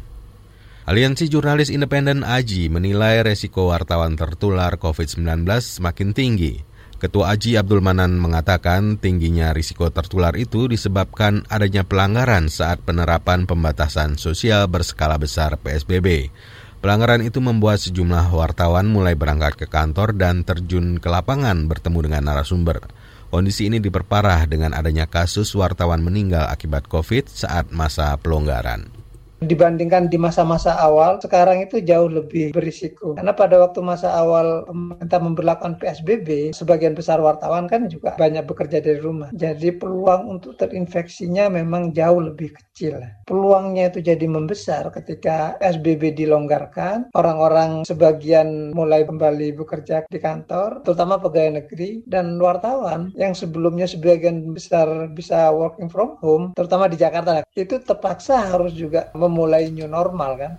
Aliansi 0.83 1.31
Jurnalis 1.31 1.71
Independen 1.71 2.27
AJI 2.27 2.67
menilai 2.67 3.23
resiko 3.23 3.71
wartawan 3.71 4.19
tertular 4.19 4.75
COVID-19 4.75 5.47
semakin 5.63 6.11
tinggi. 6.11 6.59
Ketua 6.99 7.39
AJI 7.39 7.63
Abdul 7.63 7.79
Manan 7.79 8.19
mengatakan 8.19 8.99
tingginya 8.99 9.55
risiko 9.55 9.87
tertular 9.95 10.35
itu 10.35 10.67
disebabkan 10.67 11.47
adanya 11.47 11.87
pelanggaran 11.87 12.51
saat 12.51 12.83
penerapan 12.83 13.47
pembatasan 13.47 14.19
sosial 14.19 14.67
berskala 14.67 15.15
besar 15.15 15.55
PSBB. 15.55 16.35
Pelanggaran 16.83 17.23
itu 17.23 17.39
membuat 17.39 17.79
sejumlah 17.79 18.35
wartawan 18.35 18.91
mulai 18.91 19.15
berangkat 19.15 19.55
ke 19.55 19.71
kantor 19.71 20.19
dan 20.19 20.43
terjun 20.43 20.99
ke 20.99 21.07
lapangan 21.07 21.63
bertemu 21.71 22.11
dengan 22.11 22.27
narasumber. 22.27 22.91
Kondisi 23.31 23.71
ini 23.71 23.79
diperparah 23.79 24.51
dengan 24.51 24.75
adanya 24.75 25.07
kasus 25.07 25.55
wartawan 25.55 26.03
meninggal 26.03 26.43
akibat 26.51 26.91
COVID 26.91 27.31
saat 27.31 27.71
masa 27.71 28.19
pelonggaran 28.19 29.02
dibandingkan 29.45 30.07
di 30.07 30.15
masa-masa 30.15 30.79
awal 30.79 31.19
sekarang 31.19 31.67
itu 31.67 31.83
jauh 31.83 32.07
lebih 32.07 32.55
berisiko. 32.55 33.13
Karena 33.19 33.35
pada 33.35 33.59
waktu 33.59 33.83
masa 33.83 34.15
awal 34.15 34.63
pemerintah 34.63 35.19
memperlakukan 35.19 35.75
PSBB 35.83 36.55
sebagian 36.55 36.95
besar 36.95 37.19
wartawan 37.19 37.67
kan 37.67 37.91
juga 37.91 38.15
banyak 38.15 38.47
bekerja 38.47 38.79
dari 38.79 39.03
rumah. 39.03 39.27
Jadi 39.35 39.75
peluang 39.75 40.39
untuk 40.39 40.55
terinfeksinya 40.55 41.51
memang 41.51 41.91
jauh 41.91 42.23
lebih 42.23 42.55
kecil. 42.55 43.03
Peluangnya 43.27 43.91
itu 43.91 43.99
jadi 43.99 44.23
membesar 44.23 44.87
ketika 44.95 45.59
PSBB 45.59 46.15
dilonggarkan 46.15 47.11
orang-orang 47.11 47.83
sebagian 47.83 48.71
mulai 48.71 49.03
kembali 49.03 49.57
bekerja 49.59 50.07
di 50.07 50.19
kantor 50.23 50.85
terutama 50.87 51.19
pegawai 51.19 51.59
negeri 51.63 52.05
dan 52.07 52.39
wartawan 52.39 53.11
yang 53.19 53.35
sebelumnya 53.35 53.85
sebagian 53.89 54.55
besar 54.55 55.11
bisa 55.11 55.51
working 55.51 55.91
from 55.91 56.15
home 56.23 56.55
terutama 56.55 56.87
di 56.87 56.95
Jakarta. 56.95 57.43
Itu 57.53 57.83
terpaksa 57.83 58.53
harus 58.55 58.71
juga 58.73 59.11
mem 59.11 59.32
memulai 59.33 59.73
new 59.73 59.89
normal 59.89 60.37
kan. 60.37 60.53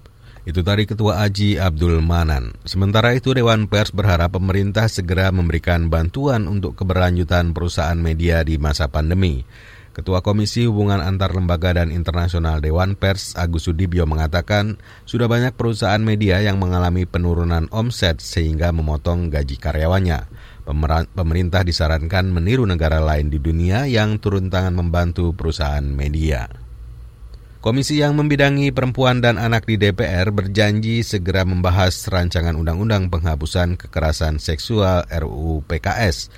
Itu 0.44 0.60
tadi 0.60 0.84
Ketua 0.84 1.24
Aji 1.24 1.56
Abdul 1.56 2.04
Manan. 2.04 2.52
Sementara 2.68 3.16
itu 3.16 3.32
Dewan 3.32 3.64
Pers 3.64 3.94
berharap 3.94 4.36
pemerintah 4.36 4.90
segera 4.92 5.32
memberikan 5.32 5.88
bantuan 5.88 6.50
untuk 6.50 6.76
keberlanjutan 6.76 7.56
perusahaan 7.56 7.96
media 7.96 8.44
di 8.44 8.60
masa 8.60 8.90
pandemi. 8.92 9.46
Ketua 9.94 10.20
Komisi 10.26 10.66
Hubungan 10.66 10.98
Antar 10.98 11.32
Lembaga 11.32 11.70
dan 11.78 11.94
Internasional 11.94 12.58
Dewan 12.58 12.98
Pers 12.98 13.38
Agus 13.38 13.70
Sudibyo 13.70 14.10
mengatakan 14.10 14.76
sudah 15.06 15.30
banyak 15.30 15.54
perusahaan 15.54 16.02
media 16.02 16.42
yang 16.42 16.58
mengalami 16.58 17.06
penurunan 17.06 17.70
omset 17.70 18.18
sehingga 18.18 18.74
memotong 18.74 19.30
gaji 19.30 19.54
karyawannya. 19.56 20.26
Pemerintah 21.14 21.62
disarankan 21.62 22.26
meniru 22.28 22.66
negara 22.66 22.98
lain 23.00 23.30
di 23.30 23.38
dunia 23.38 23.86
yang 23.86 24.18
turun 24.18 24.50
tangan 24.50 24.76
membantu 24.76 25.30
perusahaan 25.30 25.86
media. 25.86 26.63
Komisi 27.64 27.96
yang 27.96 28.12
membidangi 28.12 28.76
perempuan 28.76 29.24
dan 29.24 29.40
anak 29.40 29.64
di 29.64 29.80
DPR 29.80 30.28
berjanji 30.28 31.00
segera 31.00 31.48
membahas 31.48 31.96
rancangan 32.12 32.60
undang-undang 32.60 33.08
penghapusan 33.08 33.80
kekerasan 33.80 34.36
seksual 34.36 35.08
RUU 35.08 35.64
PKS. 35.64 36.28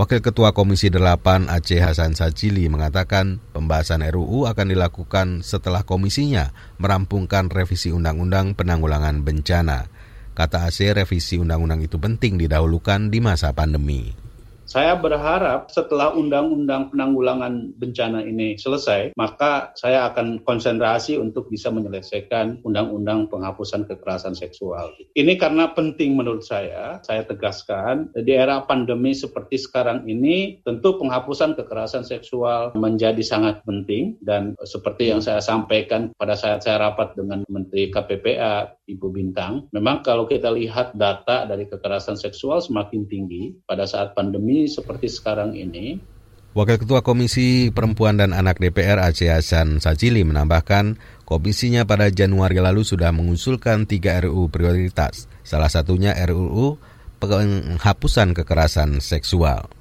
Wakil 0.00 0.24
Ketua 0.24 0.56
Komisi 0.56 0.88
8 0.88 1.52
Aceh 1.52 1.84
Hasan 1.84 2.16
Sajili 2.16 2.64
mengatakan 2.72 3.44
pembahasan 3.52 4.00
RUU 4.08 4.48
akan 4.48 4.72
dilakukan 4.72 5.44
setelah 5.44 5.84
komisinya 5.84 6.48
merampungkan 6.80 7.52
revisi 7.52 7.92
Undang-Undang 7.92 8.56
Penanggulangan 8.56 9.20
Bencana. 9.20 9.84
Kata 10.32 10.64
Aceh, 10.64 10.96
revisi 10.96 11.36
undang-undang 11.36 11.84
itu 11.84 12.00
penting 12.00 12.40
didahulukan 12.40 13.12
di 13.12 13.20
masa 13.20 13.52
pandemi. 13.52 14.29
Saya 14.70 14.94
berharap 14.94 15.66
setelah 15.74 16.14
undang-undang 16.14 16.94
penanggulangan 16.94 17.74
bencana 17.74 18.22
ini 18.22 18.54
selesai, 18.54 19.18
maka 19.18 19.74
saya 19.74 20.06
akan 20.14 20.46
konsentrasi 20.46 21.18
untuk 21.18 21.50
bisa 21.50 21.74
menyelesaikan 21.74 22.62
undang-undang 22.62 23.26
penghapusan 23.26 23.90
kekerasan 23.90 24.38
seksual. 24.38 24.94
Ini 25.18 25.34
karena 25.42 25.74
penting 25.74 26.14
menurut 26.14 26.46
saya, 26.46 27.02
saya 27.02 27.26
tegaskan 27.26 28.14
di 28.14 28.30
era 28.30 28.62
pandemi 28.62 29.10
seperti 29.10 29.58
sekarang 29.58 30.06
ini, 30.06 30.62
tentu 30.62 31.02
penghapusan 31.02 31.58
kekerasan 31.58 32.06
seksual 32.06 32.70
menjadi 32.78 33.26
sangat 33.26 33.66
penting 33.66 34.22
dan 34.22 34.54
seperti 34.62 35.10
yang 35.10 35.18
saya 35.18 35.42
sampaikan 35.42 36.14
pada 36.14 36.38
saat 36.38 36.62
saya 36.62 36.78
rapat 36.78 37.18
dengan 37.18 37.42
Menteri 37.50 37.90
KPPA 37.90 38.79
Ibu 38.90 39.06
Bintang, 39.14 39.70
memang 39.70 40.02
kalau 40.02 40.26
kita 40.26 40.50
lihat 40.50 40.98
data 40.98 41.46
dari 41.46 41.70
kekerasan 41.70 42.18
seksual 42.18 42.58
semakin 42.58 43.06
tinggi 43.06 43.54
pada 43.62 43.86
saat 43.86 44.12
pandemi 44.18 44.66
seperti 44.66 45.06
sekarang 45.06 45.54
ini. 45.54 45.98
Wakil 46.50 46.82
Ketua 46.82 46.98
Komisi 47.06 47.70
Perempuan 47.70 48.18
dan 48.18 48.34
Anak 48.34 48.58
DPR 48.58 48.98
Aceh 48.98 49.30
Hasan 49.30 49.78
Sajili 49.78 50.26
menambahkan, 50.26 50.98
komisinya 51.22 51.86
pada 51.86 52.10
Januari 52.10 52.58
lalu 52.58 52.82
sudah 52.82 53.14
mengusulkan 53.14 53.86
tiga 53.86 54.18
RUU 54.18 54.50
prioritas, 54.50 55.30
salah 55.46 55.70
satunya 55.70 56.10
RUU 56.26 56.74
penghapusan 57.22 58.34
kekerasan 58.34 58.98
seksual. 58.98 59.79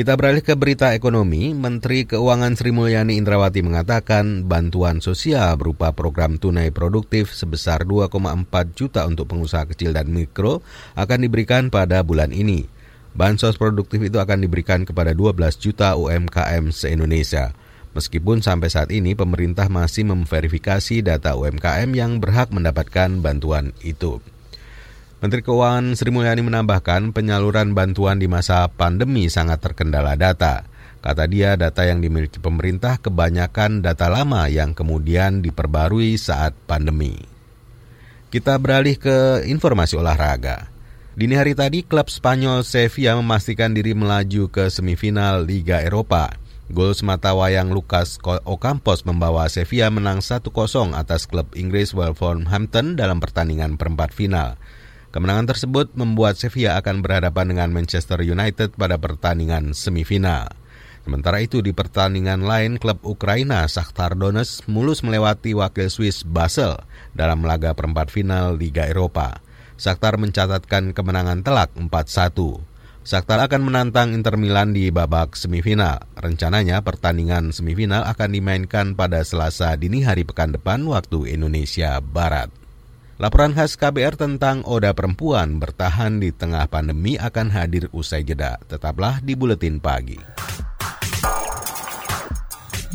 Kita 0.00 0.16
beralih 0.16 0.40
ke 0.40 0.56
berita 0.56 0.96
ekonomi. 0.96 1.52
Menteri 1.52 2.08
Keuangan 2.08 2.56
Sri 2.56 2.72
Mulyani 2.72 3.20
Indrawati 3.20 3.60
mengatakan 3.60 4.48
bantuan 4.48 5.04
sosial 5.04 5.60
berupa 5.60 5.92
program 5.92 6.40
tunai 6.40 6.72
produktif 6.72 7.36
sebesar 7.36 7.84
2,4 7.84 8.48
juta 8.72 9.04
untuk 9.04 9.28
pengusaha 9.28 9.68
kecil 9.68 9.92
dan 9.92 10.08
mikro 10.08 10.64
akan 10.96 11.18
diberikan 11.20 11.68
pada 11.68 12.00
bulan 12.00 12.32
ini. 12.32 12.64
Bansos 13.12 13.60
produktif 13.60 14.00
itu 14.00 14.16
akan 14.16 14.40
diberikan 14.40 14.88
kepada 14.88 15.12
12 15.12 15.36
juta 15.60 15.92
UMKM 15.92 16.72
se-Indonesia. 16.72 17.52
Meskipun 17.92 18.40
sampai 18.40 18.72
saat 18.72 18.88
ini 18.96 19.12
pemerintah 19.12 19.68
masih 19.68 20.08
memverifikasi 20.08 21.04
data 21.04 21.36
UMKM 21.36 21.92
yang 21.92 22.24
berhak 22.24 22.48
mendapatkan 22.48 23.20
bantuan 23.20 23.76
itu. 23.84 24.16
Menteri 25.20 25.44
Keuangan 25.44 26.00
Sri 26.00 26.08
Mulyani 26.08 26.40
menambahkan 26.40 27.12
penyaluran 27.12 27.76
bantuan 27.76 28.16
di 28.16 28.24
masa 28.24 28.64
pandemi 28.72 29.28
sangat 29.28 29.60
terkendala 29.60 30.16
data. 30.16 30.64
Kata 31.04 31.28
dia, 31.28 31.60
data 31.60 31.84
yang 31.84 32.00
dimiliki 32.00 32.40
pemerintah 32.40 32.96
kebanyakan 32.96 33.84
data 33.84 34.08
lama 34.08 34.48
yang 34.48 34.72
kemudian 34.72 35.44
diperbarui 35.44 36.16
saat 36.16 36.56
pandemi. 36.64 37.20
Kita 38.32 38.56
beralih 38.56 38.96
ke 38.96 39.44
informasi 39.44 40.00
olahraga. 40.00 40.72
Dini 41.12 41.36
hari 41.36 41.52
tadi, 41.52 41.84
klub 41.84 42.08
Spanyol 42.08 42.64
Sevilla 42.64 43.12
memastikan 43.20 43.76
diri 43.76 43.92
melaju 43.92 44.48
ke 44.48 44.72
semifinal 44.72 45.44
Liga 45.44 45.84
Eropa. 45.84 46.32
Gol 46.72 46.96
semata 46.96 47.36
wayang 47.36 47.76
Lucas 47.76 48.16
Ocampos 48.24 49.04
membawa 49.04 49.52
Sevilla 49.52 49.92
menang 49.92 50.24
1-0 50.24 50.48
atas 50.96 51.28
klub 51.28 51.52
Inggris 51.52 51.92
Wolverhampton 51.92 52.96
dalam 52.96 53.20
pertandingan 53.20 53.76
perempat 53.76 54.16
final. 54.16 54.56
Kemenangan 55.10 55.50
tersebut 55.50 55.90
membuat 55.98 56.38
Sevilla 56.38 56.78
akan 56.78 57.02
berhadapan 57.02 57.50
dengan 57.50 57.74
Manchester 57.74 58.22
United 58.22 58.78
pada 58.78 58.94
pertandingan 58.94 59.74
semifinal. 59.74 60.54
Sementara 61.02 61.42
itu 61.42 61.58
di 61.58 61.74
pertandingan 61.74 62.46
lain 62.46 62.78
klub 62.78 63.02
Ukraina 63.02 63.66
Shakhtar 63.66 64.14
Donetsk 64.14 64.70
mulus 64.70 65.02
melewati 65.02 65.50
wakil 65.58 65.90
Swiss 65.90 66.22
Basel 66.22 66.78
dalam 67.10 67.42
laga 67.42 67.74
perempat 67.74 68.14
final 68.14 68.54
Liga 68.54 68.86
Eropa. 68.86 69.42
Shakhtar 69.74 70.14
mencatatkan 70.14 70.94
kemenangan 70.94 71.42
telak 71.42 71.74
4-1. 71.74 72.62
Shakhtar 73.02 73.42
akan 73.50 73.66
menantang 73.66 74.14
Inter 74.14 74.38
Milan 74.38 74.76
di 74.76 74.92
babak 74.94 75.34
semifinal. 75.34 76.06
Rencananya 76.20 76.86
pertandingan 76.86 77.50
semifinal 77.50 78.06
akan 78.06 78.30
dimainkan 78.30 78.94
pada 78.94 79.26
Selasa 79.26 79.74
dini 79.74 80.06
hari 80.06 80.22
pekan 80.22 80.54
depan 80.54 80.86
waktu 80.86 81.34
Indonesia 81.34 81.98
Barat. 81.98 82.59
Laporan 83.20 83.52
khas 83.52 83.76
KBR 83.76 84.16
tentang 84.16 84.64
Oda 84.64 84.96
Perempuan 84.96 85.60
bertahan 85.60 86.24
di 86.24 86.32
tengah 86.32 86.64
pandemi 86.72 87.20
akan 87.20 87.52
hadir 87.52 87.92
usai 87.92 88.24
jeda. 88.24 88.56
Tetaplah 88.64 89.20
di 89.20 89.36
Buletin 89.36 89.76
Pagi. 89.76 90.16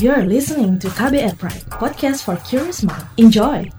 You're 0.02 0.26
listening 0.26 0.82
to 0.82 0.90
KBR 0.98 1.38
Pride, 1.38 1.70
podcast 1.78 2.26
for 2.26 2.42
curious 2.42 2.82
mind. 2.82 3.06
Enjoy! 3.22 3.70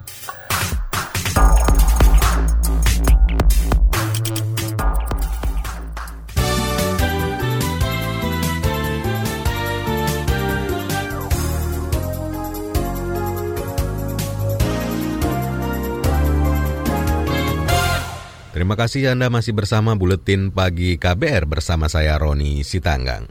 Terima 18.67 18.83
kasih 18.83 19.15
Anda 19.15 19.31
masih 19.31 19.55
bersama 19.55 19.95
Buletin 19.95 20.51
Pagi 20.51 20.99
KBR 20.99 21.47
bersama 21.47 21.87
saya 21.87 22.19
Roni 22.19 22.67
Sitanggang. 22.67 23.23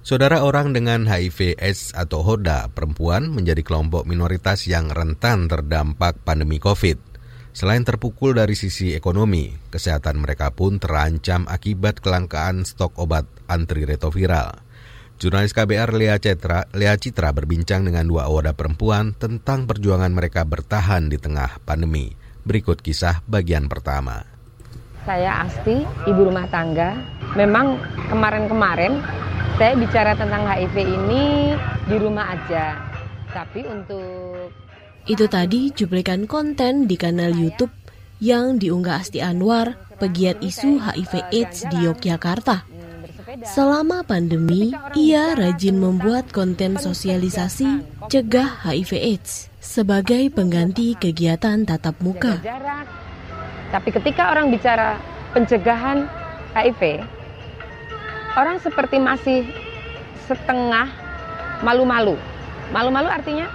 Saudara 0.00 0.40
orang 0.40 0.72
dengan 0.72 1.04
HIV 1.04 1.60
AIDS 1.60 1.92
atau 1.92 2.24
HODA 2.24 2.72
perempuan 2.72 3.28
menjadi 3.28 3.60
kelompok 3.60 4.08
minoritas 4.08 4.64
yang 4.64 4.88
rentan 4.88 5.52
terdampak 5.52 6.16
pandemi 6.24 6.56
COVID. 6.56 6.96
Selain 7.52 7.84
terpukul 7.84 8.40
dari 8.40 8.56
sisi 8.56 8.96
ekonomi, 8.96 9.52
kesehatan 9.68 10.24
mereka 10.24 10.48
pun 10.48 10.80
terancam 10.80 11.44
akibat 11.44 12.00
kelangkaan 12.00 12.64
stok 12.64 12.96
obat 12.96 13.28
antiretroviral. 13.52 14.64
Jurnalis 15.20 15.52
KBR 15.52 15.92
Lea 15.92 16.16
Citra, 16.16 16.72
Lea 16.72 16.96
Citra 16.96 17.36
berbincang 17.36 17.84
dengan 17.84 18.08
dua 18.08 18.32
awada 18.32 18.56
perempuan 18.56 19.12
tentang 19.12 19.68
perjuangan 19.68 20.16
mereka 20.16 20.48
bertahan 20.48 21.12
di 21.12 21.20
tengah 21.20 21.60
pandemi. 21.68 22.16
Berikut 22.48 22.80
kisah 22.80 23.20
bagian 23.28 23.68
pertama. 23.68 24.33
Saya 25.04 25.44
Asti, 25.44 25.84
ibu 26.08 26.20
rumah 26.24 26.48
tangga. 26.48 26.96
Memang 27.36 27.76
kemarin-kemarin 28.08 29.04
saya 29.60 29.76
bicara 29.76 30.16
tentang 30.16 30.48
HIV 30.48 30.76
ini 30.80 31.52
di 31.84 31.96
rumah 32.00 32.32
aja. 32.32 32.80
Tapi 33.28 33.68
untuk 33.68 34.48
itu 35.04 35.28
tadi 35.28 35.68
cuplikan 35.76 36.24
konten 36.24 36.88
di 36.88 36.96
kanal 36.96 37.36
YouTube 37.36 37.68
yang 38.24 38.56
diunggah 38.56 39.04
Asti 39.04 39.20
Anwar, 39.20 39.76
pegiat 40.00 40.40
isu 40.40 40.80
HIV 40.80 41.12
AIDS 41.28 41.68
di 41.68 41.84
Yogyakarta. 41.84 42.64
Selama 43.44 44.00
pandemi, 44.08 44.72
ia 44.96 45.36
rajin 45.36 45.76
membuat 45.76 46.32
konten 46.32 46.80
sosialisasi 46.80 47.84
cegah 48.08 48.64
HIV 48.64 48.96
AIDS 48.96 49.52
sebagai 49.60 50.32
pengganti 50.32 50.96
kegiatan 50.96 51.68
tatap 51.68 52.00
muka. 52.00 52.40
Tapi 53.70 53.88
ketika 53.94 54.32
orang 54.32 54.52
bicara 54.52 55.00
pencegahan 55.32 56.08
HIV, 56.54 57.02
orang 58.36 58.56
seperti 58.60 58.96
masih 58.98 59.46
setengah 60.26 60.88
malu-malu. 61.60 62.16
Malu-malu 62.72 63.08
artinya 63.08 63.46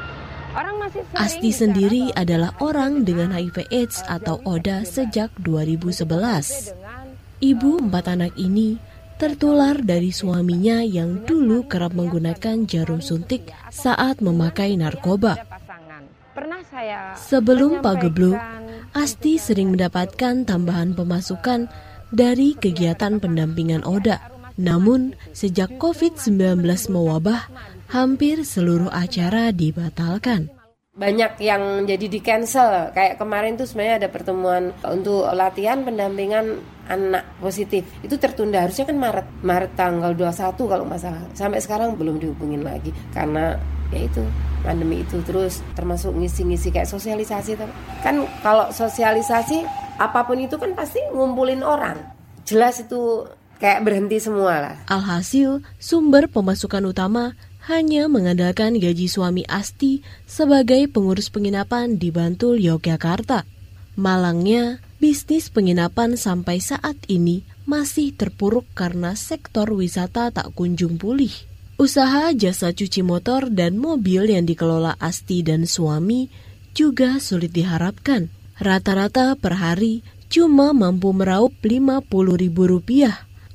orang 0.54 0.76
masih 0.82 1.02
Asti 1.17 1.52
sendiri 1.54 2.13
adalah 2.13 2.54
orang 2.62 3.04
dengan 3.06 3.34
HIV 3.34 3.69
AIDS 3.69 4.02
atau 4.06 4.41
ODA 4.45 4.86
sejak 4.86 5.34
2011. 5.41 6.74
Ibu 7.39 7.72
empat 7.88 8.06
anak 8.12 8.36
ini 8.36 8.76
tertular 9.19 9.76
dari 9.80 10.15
suaminya 10.15 10.80
yang 10.80 11.28
dulu 11.28 11.67
kerap 11.67 11.91
menggunakan 11.91 12.63
jarum 12.63 13.04
suntik 13.04 13.52
saat 13.67 14.24
memakai 14.24 14.80
narkoba. 14.80 15.36
Sebelum 17.19 17.84
pagebluk, 17.84 18.39
Asti 18.97 19.38
sering 19.38 19.78
mendapatkan 19.78 20.49
tambahan 20.49 20.97
pemasukan 20.97 21.69
dari 22.10 22.58
kegiatan 22.58 23.21
pendampingan 23.21 23.86
Oda. 23.86 24.17
Namun, 24.60 25.13
sejak 25.32 25.78
COVID-19 25.78 26.65
mewabah, 26.91 27.47
hampir 27.93 28.41
seluruh 28.43 28.89
acara 28.89 29.54
dibatalkan. 29.54 30.49
Banyak 30.99 31.39
yang 31.39 31.88
jadi 31.88 32.06
di 32.12 32.19
cancel 32.19 32.91
kayak 32.91 33.15
kemarin 33.15 33.56
tuh 33.56 33.63
sebenarnya 33.63 34.04
ada 34.04 34.10
pertemuan 34.12 34.75
untuk 34.84 35.32
latihan 35.32 35.80
pendampingan 35.80 36.60
anak 36.91 37.23
positif. 37.39 37.88
Itu 38.04 38.19
tertunda. 38.19 38.67
Harusnya 38.67 38.89
kan 38.89 38.99
Maret. 38.99 39.28
Maret 39.39 39.71
tanggal 39.80 40.12
21 40.12 40.60
kalau 40.60 40.84
masalah 40.84 41.23
sampai 41.32 41.63
sekarang 41.63 41.95
belum 41.95 42.19
dihubungin 42.19 42.67
lagi 42.67 42.91
karena 43.15 43.56
ya 43.89 44.06
itu 44.06 44.23
pandemi 44.62 45.02
itu 45.02 45.21
terus 45.25 45.65
termasuk 45.73 46.13
ngisi-ngisi 46.13 46.69
kayak 46.69 46.89
sosialisasi 46.89 47.58
kan 48.06 48.28
kalau 48.45 48.69
sosialisasi 48.69 49.65
apa 49.97 50.23
pun 50.28 50.39
itu 50.39 50.56
kan 50.62 50.78
pasti 50.78 51.02
ngumpulin 51.10 51.65
orang 51.65 51.97
jelas 52.45 52.80
itu 52.84 53.25
kayak 53.58 53.84
berhenti 53.84 54.21
semua 54.21 54.54
lah 54.62 54.75
alhasil 54.88 55.65
sumber 55.82 56.30
pemasukan 56.30 56.86
utama 56.86 57.34
hanya 57.69 58.10
mengandalkan 58.10 58.82
gaji 58.82 59.06
suami 59.06 59.45
Asti 59.45 60.02
sebagai 60.25 60.89
pengurus 60.89 61.30
penginapan 61.30 62.02
di 62.02 62.10
Bantul, 62.10 62.58
Yogyakarta. 62.58 63.45
Malangnya, 63.93 64.82
bisnis 64.97 65.54
penginapan 65.54 66.17
sampai 66.17 66.63
saat 66.63 66.97
ini 67.06 67.45
masih 67.69 68.15
terpuruk 68.17 68.65
karena 68.73 69.13
sektor 69.13 69.69
wisata 69.69 70.34
tak 70.34 70.49
kunjung 70.58 70.97
pulih. 70.97 71.49
Usaha 71.80 72.36
jasa 72.36 72.76
cuci 72.76 73.08
motor 73.08 73.48
dan 73.48 73.80
mobil 73.80 74.28
yang 74.28 74.44
dikelola 74.44 75.00
Asti 75.00 75.39
dan 75.48 75.63
suami 75.63 76.28
juga 76.76 77.24
sulit 77.24 77.56
diharapkan. 77.56 78.28
Rata-rata 78.60 79.39
per 79.39 79.56
hari 79.56 80.04
cuma 80.28 80.76
mampu 80.76 81.15
meraup 81.15 81.56
Rp50.000. 81.63 82.84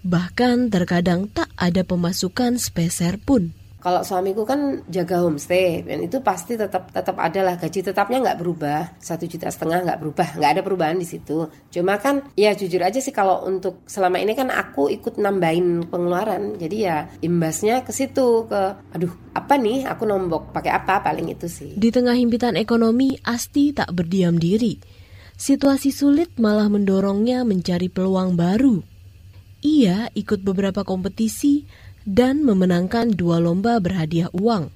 Bahkan 0.09 0.57
terkadang 0.73 1.29
tak 1.29 1.53
ada 1.61 1.85
pemasukan 1.85 2.57
speser 2.57 3.21
pun 3.21 3.53
kalau 3.85 4.01
suamiku 4.01 4.49
kan 4.49 4.81
jaga 4.89 5.21
homestay 5.21 5.85
dan 5.85 6.01
itu 6.01 6.17
pasti 6.25 6.57
tetap 6.57 6.89
tetap 6.89 7.21
ada 7.21 7.45
lah 7.45 7.61
gaji 7.61 7.85
tetapnya 7.85 8.25
nggak 8.25 8.41
berubah. 8.41 8.97
Satu 8.97 9.29
juta 9.29 9.53
setengah 9.53 9.85
nggak 9.85 10.01
berubah 10.01 10.29
nggak 10.41 10.51
ada 10.57 10.63
perubahan 10.65 10.97
di 10.97 11.05
situ. 11.05 11.53
Cuma 11.69 12.01
kan 12.01 12.25
ya 12.33 12.57
jujur 12.57 12.81
aja 12.81 12.97
sih 12.97 13.13
kalau 13.13 13.45
untuk 13.45 13.85
selama 13.85 14.17
ini 14.17 14.33
kan 14.33 14.49
aku 14.49 14.89
ikut 14.89 15.21
nambahin 15.21 15.85
pengeluaran. 15.93 16.57
Jadi 16.57 16.77
ya 16.81 17.13
imbasnya 17.21 17.85
ke 17.85 17.93
situ 17.93 18.49
ke 18.49 18.73
aduh 18.97 19.13
apa 19.37 19.61
nih? 19.61 19.85
Aku 19.85 20.09
nombok 20.09 20.57
pakai 20.57 20.73
apa? 20.73 21.05
Paling 21.05 21.37
itu 21.37 21.45
sih. 21.45 21.77
Di 21.77 21.93
tengah 21.93 22.17
himpitan 22.17 22.57
ekonomi 22.57 23.21
Asti 23.21 23.77
tak 23.77 23.93
berdiam 23.93 24.41
diri. 24.41 24.81
Situasi 25.37 25.93
sulit 25.93 26.41
malah 26.41 26.73
mendorongnya 26.73 27.45
mencari 27.45 27.93
peluang 27.93 28.33
baru. 28.33 28.81
Ia 29.61 30.09
ikut 30.17 30.41
beberapa 30.41 30.89
kompetisi 30.89 31.69
dan 32.05 32.45
memenangkan 32.45 33.13
dua 33.13 33.41
lomba 33.41 33.81
berhadiah 33.81 34.29
uang. 34.33 34.71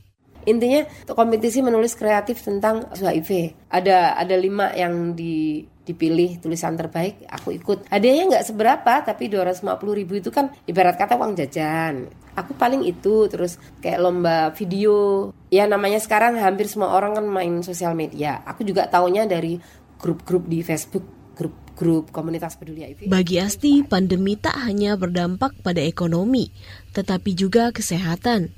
Intinya 0.49 0.89
kompetisi 1.13 1.61
menulis 1.61 1.93
kreatif 1.93 2.41
tentang 2.41 2.89
HIV. 2.97 3.53
Ada 3.69 4.17
ada 4.17 4.37
lima 4.41 4.73
yang 4.73 5.13
di 5.13 5.61
dipilih 5.89 6.37
tulisan 6.45 6.77
terbaik 6.77 7.25
aku 7.33 7.57
ikut 7.57 7.89
hadiahnya 7.89 8.37
nggak 8.37 8.47
seberapa 8.53 9.01
tapi 9.01 9.33
250 9.33 9.73
ribu 9.97 10.21
itu 10.21 10.29
kan 10.29 10.53
ibarat 10.69 11.01
kata 11.01 11.17
uang 11.17 11.33
jajan 11.33 12.13
aku 12.37 12.53
paling 12.53 12.85
itu 12.85 13.25
terus 13.33 13.57
kayak 13.81 13.97
lomba 13.97 14.53
video 14.53 15.33
ya 15.49 15.65
namanya 15.65 15.97
sekarang 15.97 16.37
hampir 16.37 16.69
semua 16.69 16.93
orang 16.93 17.17
kan 17.17 17.25
main 17.25 17.65
sosial 17.65 17.97
media 17.97 18.45
aku 18.45 18.69
juga 18.69 18.85
taunya 18.93 19.25
dari 19.25 19.57
grup-grup 19.97 20.45
di 20.45 20.61
Facebook 20.61 21.33
grup 21.33 21.57
grup 21.79 22.11
komunitas 22.11 22.59
peduli 22.59 22.83
HIV. 22.83 23.07
Bagi 23.07 23.39
Asti, 23.39 23.87
pandemi 23.87 24.35
tak 24.35 24.59
hanya 24.67 24.99
berdampak 24.99 25.63
pada 25.63 25.79
ekonomi, 25.79 26.51
tetapi 26.99 27.39
juga 27.39 27.71
kesehatan. 27.71 28.51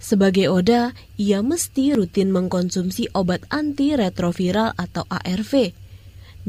Sebagai 0.00 0.48
Oda, 0.48 0.96
ia 1.20 1.44
mesti 1.44 1.92
rutin 1.92 2.32
mengkonsumsi 2.32 3.12
obat 3.12 3.44
anti-retroviral 3.52 4.72
atau 4.80 5.04
ARV. 5.12 5.76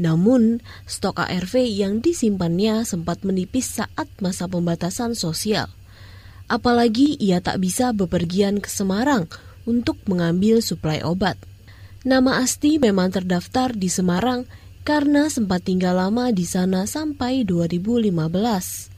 Namun, 0.00 0.64
stok 0.88 1.20
ARV 1.20 1.68
yang 1.68 2.00
disimpannya 2.00 2.88
sempat 2.88 3.20
menipis 3.24 3.80
saat 3.80 4.08
masa 4.20 4.48
pembatasan 4.48 5.12
sosial. 5.12 5.68
Apalagi 6.48 7.20
ia 7.20 7.44
tak 7.44 7.60
bisa 7.60 7.92
bepergian 7.92 8.64
ke 8.64 8.68
Semarang 8.72 9.28
untuk 9.68 10.00
mengambil 10.08 10.64
suplai 10.64 11.04
obat. 11.04 11.36
Nama 12.06 12.40
Asti 12.40 12.80
memang 12.80 13.12
terdaftar 13.12 13.74
di 13.76 13.90
Semarang 13.92 14.46
karena 14.86 15.26
sempat 15.26 15.66
tinggal 15.66 15.98
lama 15.98 16.30
di 16.30 16.46
sana 16.46 16.86
sampai 16.86 17.42
2015. 17.42 18.95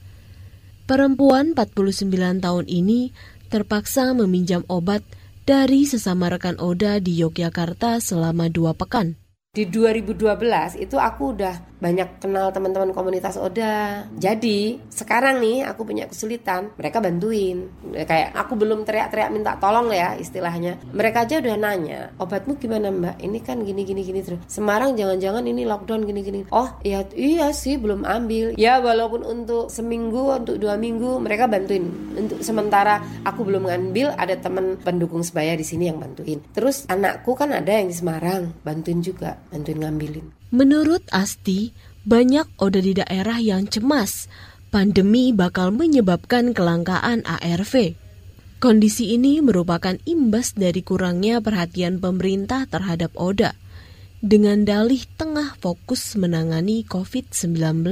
Perempuan 0.89 1.53
49 1.53 2.41
tahun 2.41 2.65
ini 2.65 3.13
terpaksa 3.53 4.09
meminjam 4.17 4.65
obat 4.65 5.05
dari 5.45 5.85
sesama 5.85 6.33
rekan 6.33 6.57
Oda 6.57 6.97
di 6.97 7.13
Yogyakarta 7.13 8.01
selama 8.01 8.49
dua 8.49 8.73
pekan. 8.73 9.13
Di 9.49 9.65
2012 9.65 10.77
itu 10.77 10.95
aku 11.01 11.33
udah 11.33 11.73
banyak 11.79 12.19
kenal 12.19 12.51
teman-teman 12.51 12.91
komunitas 12.91 13.39
Oda. 13.39 14.05
Jadi 14.19 14.77
sekarang 14.91 15.39
nih 15.39 15.65
aku 15.65 15.87
punya 15.87 16.05
kesulitan, 16.05 16.75
mereka 16.75 16.99
bantuin. 16.99 17.71
Kayak 17.95 18.35
aku 18.35 18.59
belum 18.59 18.83
teriak-teriak 18.83 19.31
minta 19.31 19.55
tolong 19.57 19.89
ya 19.89 20.13
istilahnya. 20.19 20.77
Mereka 20.91 21.25
aja 21.25 21.39
udah 21.39 21.55
nanya, 21.55 22.13
obatmu 22.19 22.59
gimana 22.59 22.91
mbak? 22.91 23.15
Ini 23.23 23.39
kan 23.41 23.63
gini 23.63 23.87
gini 23.87 24.03
gini 24.03 24.19
terus. 24.21 24.43
Semarang 24.45 24.93
jangan-jangan 24.93 25.41
ini 25.47 25.63
lockdown 25.63 26.03
gini 26.03 26.21
gini. 26.21 26.39
Oh 26.53 26.69
iya 26.83 27.07
iya 27.15 27.49
sih 27.55 27.79
belum 27.79 28.03
ambil. 28.03 28.53
Ya 28.59 28.83
walaupun 28.83 29.23
untuk 29.23 29.71
seminggu, 29.71 30.35
untuk 30.35 30.59
dua 30.59 30.75
minggu 30.75 31.17
mereka 31.23 31.47
bantuin. 31.47 31.87
Untuk 32.13 32.43
sementara 32.43 32.99
aku 33.23 33.47
belum 33.47 33.71
ngambil, 33.71 34.13
ada 34.19 34.35
teman 34.35 34.75
pendukung 34.83 35.23
sebaya 35.23 35.55
di 35.55 35.63
sini 35.63 35.87
yang 35.87 35.97
bantuin. 35.97 36.43
Terus 36.51 36.85
anakku 36.91 37.33
kan 37.33 37.55
ada 37.55 37.71
yang 37.71 37.87
di 37.87 37.95
Semarang, 37.95 38.51
bantuin 38.63 38.99
juga, 38.99 39.39
bantuin 39.49 39.81
ngambilin. 39.83 40.25
Menurut 40.49 41.05
Asti, 41.13 41.73
banyak 42.07 42.47
Oda 42.57 42.79
di 42.81 42.97
daerah 42.97 43.37
yang 43.37 43.69
cemas 43.69 44.29
pandemi 44.69 45.33
bakal 45.33 45.73
menyebabkan 45.73 46.53
kelangkaan 46.53 47.25
ARV. 47.25 47.97
Kondisi 48.59 49.15
ini 49.15 49.39
merupakan 49.39 49.95
imbas 50.03 50.51
dari 50.51 50.83
kurangnya 50.83 51.39
perhatian 51.39 51.97
pemerintah 51.97 52.67
terhadap 52.67 53.15
Oda 53.15 53.55
dengan 54.19 54.67
dalih 54.67 55.07
tengah 55.15 55.55
fokus 55.63 56.19
menangani 56.19 56.83
COVID-19. 56.83 57.87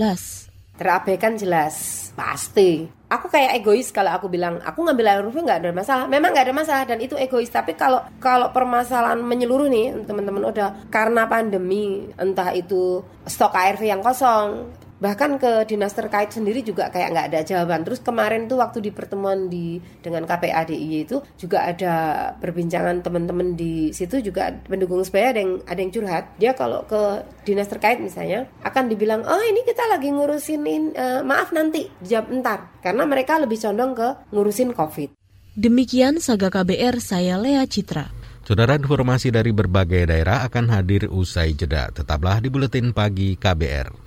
Terabaikan 0.77 1.39
jelas, 1.39 2.09
pasti 2.13 2.96
aku 3.07 3.31
kayak 3.31 3.63
egois 3.63 3.87
kalau 3.95 4.11
aku 4.11 4.27
bilang 4.27 4.59
aku 4.63 4.83
ngambil 4.83 5.23
ARV 5.23 5.35
nggak 5.35 5.59
ada 5.63 5.71
masalah. 5.71 6.05
Memang 6.11 6.35
nggak 6.35 6.45
ada 6.51 6.55
masalah 6.55 6.83
dan 6.83 6.99
itu 6.99 7.15
egois. 7.15 7.47
Tapi 7.47 7.73
kalau 7.79 8.03
kalau 8.19 8.51
permasalahan 8.51 9.19
menyeluruh 9.23 9.71
nih 9.71 10.03
teman-teman 10.03 10.43
udah 10.51 10.91
karena 10.91 11.23
pandemi 11.25 12.11
entah 12.19 12.51
itu 12.51 13.01
stok 13.23 13.55
ARV 13.55 13.81
yang 13.87 14.03
kosong 14.03 14.67
bahkan 14.97 15.37
ke 15.37 15.65
dinas 15.69 15.93
terkait 15.93 16.33
sendiri 16.33 16.65
juga 16.65 16.89
kayak 16.89 17.09
nggak 17.13 17.27
ada 17.33 17.39
jawaban. 17.45 17.81
Terus 17.85 18.01
kemarin 18.01 18.49
tuh 18.49 18.57
waktu 18.61 18.81
di 18.81 18.91
pertemuan 18.93 19.47
di 19.47 19.77
dengan 20.01 20.25
KPADI 20.25 20.77
itu 21.05 21.21
juga 21.37 21.65
ada 21.69 21.93
perbincangan 22.37 23.01
teman-teman 23.05 23.53
di 23.53 23.93
situ 23.93 24.21
juga 24.21 24.53
pendukung 24.65 25.01
sebaya 25.05 25.33
ada 25.33 25.39
yang 25.41 25.53
ada 25.65 25.79
yang 25.79 25.91
curhat. 25.93 26.25
Dia 26.41 26.51
kalau 26.57 26.83
ke 26.85 27.23
dinas 27.45 27.69
terkait 27.69 28.01
misalnya 28.01 28.49
akan 28.65 28.89
dibilang 28.89 29.21
oh 29.25 29.41
ini 29.45 29.61
kita 29.65 29.85
lagi 29.87 30.09
ngurusin 30.09 30.61
uh, 30.93 31.21
maaf 31.21 31.53
nanti 31.53 31.89
jam 32.01 32.25
entar 32.33 32.73
karena 32.81 33.05
mereka 33.05 33.37
lebih 33.37 33.61
condong 33.61 33.93
ke 33.93 34.07
ngurusin 34.33 34.73
COVID. 34.73 35.13
Demikian 35.57 36.21
Saga 36.21 36.53
KBR 36.53 37.01
saya 37.01 37.33
Lea 37.41 37.65
Citra. 37.65 38.13
Saudara 38.45 38.79
informasi 38.79 39.27
dari 39.27 39.51
berbagai 39.51 40.07
daerah 40.07 40.47
akan 40.47 40.71
hadir 40.71 41.11
usai 41.11 41.51
jeda. 41.51 41.91
Tetaplah 41.91 42.39
di 42.39 42.47
Buletin 42.47 42.95
Pagi 42.95 43.35
KBR. 43.35 44.06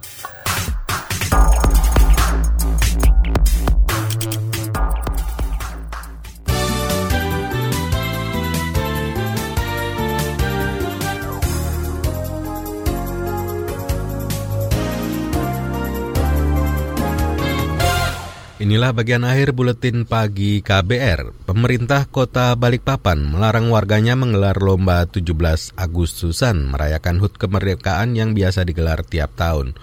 Inilah 18.61 18.93
bagian 18.93 19.25
akhir 19.25 19.57
buletin 19.57 20.05
pagi 20.05 20.61
KBR. 20.61 21.49
Pemerintah 21.49 22.05
Kota 22.05 22.53
Balikpapan 22.53 23.17
melarang 23.33 23.73
warganya 23.73 24.13
menggelar 24.13 24.53
lomba 24.61 25.01
17 25.09 25.73
Agustusan 25.73 26.69
merayakan 26.69 27.17
HUT 27.17 27.41
kemerdekaan 27.41 28.13
yang 28.13 28.37
biasa 28.37 28.61
digelar 28.61 29.01
tiap 29.01 29.33
tahun. 29.33 29.73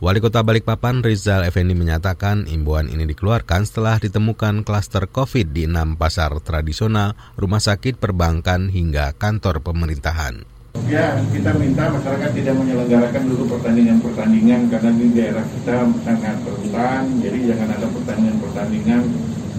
Wali 0.00 0.24
Kota 0.24 0.40
Balikpapan 0.40 1.04
Rizal 1.04 1.44
Effendi 1.44 1.76
menyatakan 1.76 2.48
imbauan 2.48 2.88
ini 2.88 3.04
dikeluarkan 3.04 3.68
setelah 3.68 4.00
ditemukan 4.00 4.64
klaster 4.64 5.12
COVID 5.12 5.52
di 5.52 5.68
enam 5.68 6.00
pasar 6.00 6.32
tradisional, 6.40 7.12
rumah 7.36 7.60
sakit, 7.60 8.00
perbankan, 8.00 8.72
hingga 8.72 9.12
kantor 9.12 9.60
pemerintahan. 9.60 10.51
Ya, 10.72 11.20
kita 11.28 11.52
minta 11.60 11.84
masyarakat 11.92 12.32
tidak 12.32 12.56
menyelenggarakan 12.56 13.28
dulu 13.28 13.44
pertandingan-pertandingan 13.56 14.72
karena 14.72 14.90
di 14.96 15.06
daerah 15.12 15.44
kita 15.44 15.84
sangat 16.00 16.36
rentan, 16.48 17.02
jadi 17.20 17.38
jangan 17.52 17.68
ada 17.76 17.86
pertandingan-pertandingan 17.92 19.02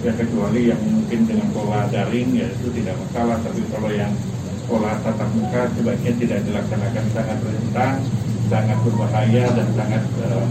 ya 0.02 0.12
kecuali 0.18 0.74
yang 0.74 0.82
mungkin 0.82 1.20
dengan 1.30 1.54
pola 1.54 1.86
daring 1.94 2.34
ya 2.34 2.50
itu 2.50 2.68
tidak 2.74 2.98
masalah, 2.98 3.38
tapi 3.46 3.62
kalau 3.70 3.94
yang 3.94 4.10
pola 4.66 4.98
tatap 5.06 5.30
muka 5.38 5.70
sebaiknya 5.78 6.14
tidak 6.18 6.40
dilaksanakan 6.50 7.06
sangat 7.14 7.38
rentan, 7.46 7.96
sangat 8.50 8.78
berbahaya 8.82 9.46
dan 9.54 9.68
sangat 9.78 10.04
uh, 10.18 10.46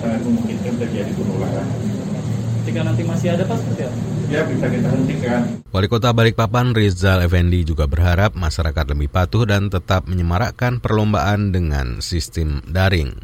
sangat 0.00 0.20
memungkinkan 0.24 0.74
terjadi 0.80 1.12
penularan. 1.20 1.68
Jika 2.66 2.82
nanti 2.82 3.06
masih 3.06 3.30
ada 3.30 3.46
pas 3.46 3.62
seperti 3.62 3.86
apa? 3.86 3.98
Ya 4.26 4.42
bisa 4.42 4.66
kita 4.66 4.88
hentikan. 4.90 5.40
Wali 5.70 5.86
Kota 5.86 6.10
Balikpapan 6.10 6.74
Rizal 6.74 7.22
Effendi 7.22 7.62
juga 7.62 7.86
berharap 7.86 8.34
masyarakat 8.34 8.90
lebih 8.90 9.06
patuh 9.06 9.46
dan 9.46 9.70
tetap 9.70 10.10
menyemarakkan 10.10 10.82
perlombaan 10.82 11.54
dengan 11.54 12.02
sistem 12.02 12.58
daring. 12.66 13.14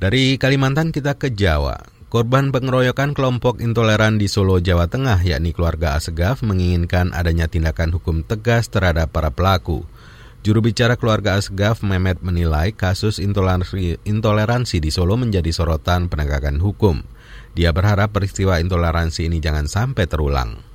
Dari 0.00 0.40
Kalimantan 0.40 0.96
kita 0.96 1.20
ke 1.20 1.28
Jawa. 1.28 1.76
Korban 2.08 2.48
pengeroyokan 2.48 3.12
kelompok 3.12 3.60
intoleran 3.60 4.16
di 4.16 4.32
Solo, 4.32 4.64
Jawa 4.64 4.88
Tengah, 4.88 5.20
yakni 5.20 5.52
keluarga 5.52 6.00
Asegaf, 6.00 6.40
menginginkan 6.40 7.12
adanya 7.12 7.52
tindakan 7.52 7.92
hukum 7.92 8.24
tegas 8.24 8.72
terhadap 8.72 9.12
para 9.12 9.28
pelaku. 9.28 9.84
Juru 10.40 10.64
bicara 10.64 10.96
keluarga 10.96 11.36
Asgaf 11.36 11.84
Mehmet 11.84 12.24
menilai 12.24 12.72
kasus 12.72 13.20
intoleransi, 13.20 14.00
intoleransi 14.08 14.80
di 14.80 14.88
Solo 14.88 15.20
menjadi 15.20 15.52
sorotan 15.52 16.08
penegakan 16.08 16.64
hukum. 16.64 17.04
Dia 17.58 17.74
berharap 17.74 18.14
peristiwa 18.14 18.62
intoleransi 18.62 19.26
ini 19.26 19.42
jangan 19.42 19.66
sampai 19.66 20.06
terulang 20.06 20.68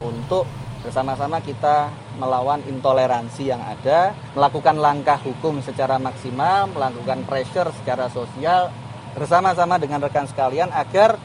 untuk 0.00 0.48
bersama-sama 0.80 1.44
kita 1.44 1.92
melawan 2.16 2.64
intoleransi 2.64 3.52
yang 3.52 3.60
ada, 3.60 4.16
melakukan 4.32 4.80
langkah 4.80 5.20
hukum 5.20 5.60
secara 5.60 6.00
maksimal, 6.00 6.72
melakukan 6.72 7.28
pressure 7.28 7.68
secara 7.76 8.08
sosial 8.08 8.72
bersama-sama 9.12 9.76
dengan 9.76 10.00
rekan 10.00 10.24
sekalian 10.24 10.72
agar 10.72 11.20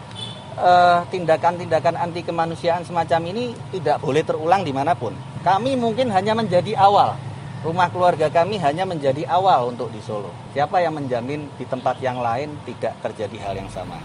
eh, 0.60 1.00
tindakan-tindakan 1.08 1.96
anti 1.96 2.28
kemanusiaan 2.28 2.84
semacam 2.84 3.32
ini 3.32 3.56
tidak 3.72 4.04
boleh 4.04 4.28
terulang 4.28 4.68
di 4.68 4.76
mana 4.76 4.92
pun. 4.92 5.16
Kami 5.40 5.80
mungkin 5.80 6.12
hanya 6.12 6.36
menjadi 6.36 6.76
awal, 6.76 7.16
rumah 7.64 7.88
keluarga 7.88 8.28
kami 8.28 8.60
hanya 8.60 8.84
menjadi 8.84 9.24
awal 9.32 9.72
untuk 9.72 9.88
di 9.94 10.04
Solo. 10.04 10.36
Siapa 10.52 10.84
yang 10.84 11.00
menjamin 11.00 11.48
di 11.56 11.64
tempat 11.64 12.04
yang 12.04 12.20
lain 12.20 12.52
tidak 12.68 13.00
terjadi 13.00 13.38
hal 13.40 13.54
yang 13.56 13.72
sama? 13.72 13.96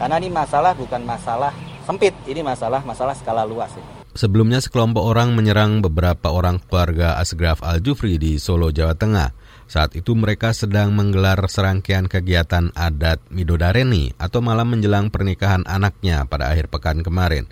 Karena 0.00 0.16
ini 0.16 0.32
masalah 0.32 0.72
bukan 0.72 1.04
masalah 1.04 1.52
sempit, 1.84 2.16
ini 2.24 2.40
masalah 2.40 2.80
masalah 2.80 3.12
skala 3.12 3.44
luas. 3.44 3.68
Ya. 3.76 3.84
Sebelumnya 4.16 4.64
sekelompok 4.64 5.04
orang 5.04 5.36
menyerang 5.36 5.84
beberapa 5.84 6.32
orang 6.32 6.56
keluarga 6.56 7.20
Asgraf 7.20 7.60
Al-Jufri 7.60 8.16
di 8.16 8.40
Solo, 8.40 8.72
Jawa 8.72 8.96
Tengah. 8.96 9.36
Saat 9.68 9.94
itu 9.94 10.16
mereka 10.16 10.56
sedang 10.56 10.90
menggelar 10.96 11.38
serangkaian 11.46 12.08
kegiatan 12.08 12.72
adat 12.74 13.22
Midodareni 13.30 14.16
atau 14.16 14.40
malam 14.42 14.72
menjelang 14.72 15.12
pernikahan 15.12 15.62
anaknya 15.68 16.24
pada 16.26 16.50
akhir 16.50 16.72
pekan 16.72 17.04
kemarin. 17.04 17.46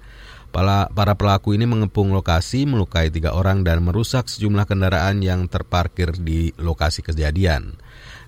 Para, 0.49 0.89
para 0.89 1.15
pelaku 1.15 1.53
ini 1.53 1.69
mengepung 1.69 2.11
lokasi, 2.17 2.65
melukai 2.65 3.13
tiga 3.13 3.37
orang 3.37 3.63
dan 3.63 3.85
merusak 3.85 4.27
sejumlah 4.33 4.65
kendaraan 4.65 5.21
yang 5.21 5.47
terparkir 5.47 6.17
di 6.17 6.57
lokasi 6.57 7.05
kejadian. 7.05 7.77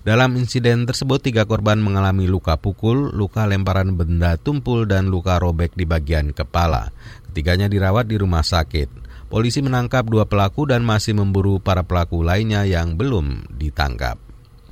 Dalam 0.01 0.33
insiden 0.33 0.89
tersebut, 0.89 1.21
tiga 1.21 1.45
korban 1.45 1.77
mengalami 1.77 2.25
luka 2.25 2.57
pukul, 2.57 3.13
luka 3.13 3.45
lemparan 3.45 3.93
benda 3.93 4.33
tumpul, 4.33 4.89
dan 4.89 5.13
luka 5.13 5.37
robek 5.37 5.77
di 5.77 5.85
bagian 5.85 6.33
kepala. 6.33 6.89
Ketiganya 7.29 7.69
dirawat 7.69 8.09
di 8.09 8.17
rumah 8.17 8.41
sakit. 8.41 8.89
Polisi 9.29 9.61
menangkap 9.61 10.09
dua 10.09 10.25
pelaku 10.25 10.65
dan 10.65 10.81
masih 10.81 11.13
memburu 11.13 11.61
para 11.61 11.85
pelaku 11.85 12.25
lainnya 12.25 12.65
yang 12.65 12.97
belum 12.97 13.45
ditangkap. 13.53 14.17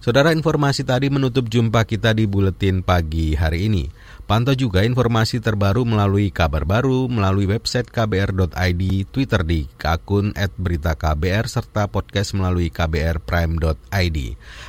Saudara 0.02 0.34
informasi 0.34 0.82
tadi 0.82 1.14
menutup 1.14 1.46
jumpa 1.46 1.86
kita 1.86 2.18
di 2.18 2.26
Buletin 2.26 2.82
Pagi 2.82 3.38
hari 3.38 3.70
ini. 3.70 3.86
Pantau 4.30 4.54
juga 4.54 4.86
informasi 4.86 5.42
terbaru 5.42 5.90
melalui 5.90 6.30
kabar 6.30 6.62
baru, 6.62 7.10
melalui 7.10 7.50
website 7.50 7.90
kbr.id, 7.90 9.10
Twitter 9.10 9.42
di 9.42 9.66
akun 9.82 10.38
@beritaKBR 10.38 11.50
serta 11.50 11.90
podcast 11.90 12.38
melalui 12.38 12.70
kbrprime.id. 12.70 14.18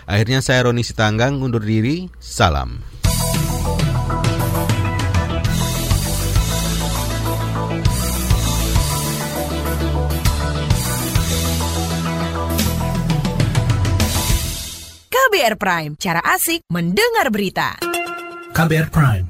Akhirnya 0.08 0.40
saya 0.40 0.64
Roni 0.64 0.80
Sitanggang 0.80 1.36
undur 1.44 1.60
diri, 1.60 2.08
salam. 2.16 2.80
KBR 15.12 15.60
Prime, 15.60 15.92
cara 16.00 16.24
asik 16.32 16.64
mendengar 16.72 17.28
berita. 17.28 17.76
KBR 18.50 18.90
Prime, 18.90 19.29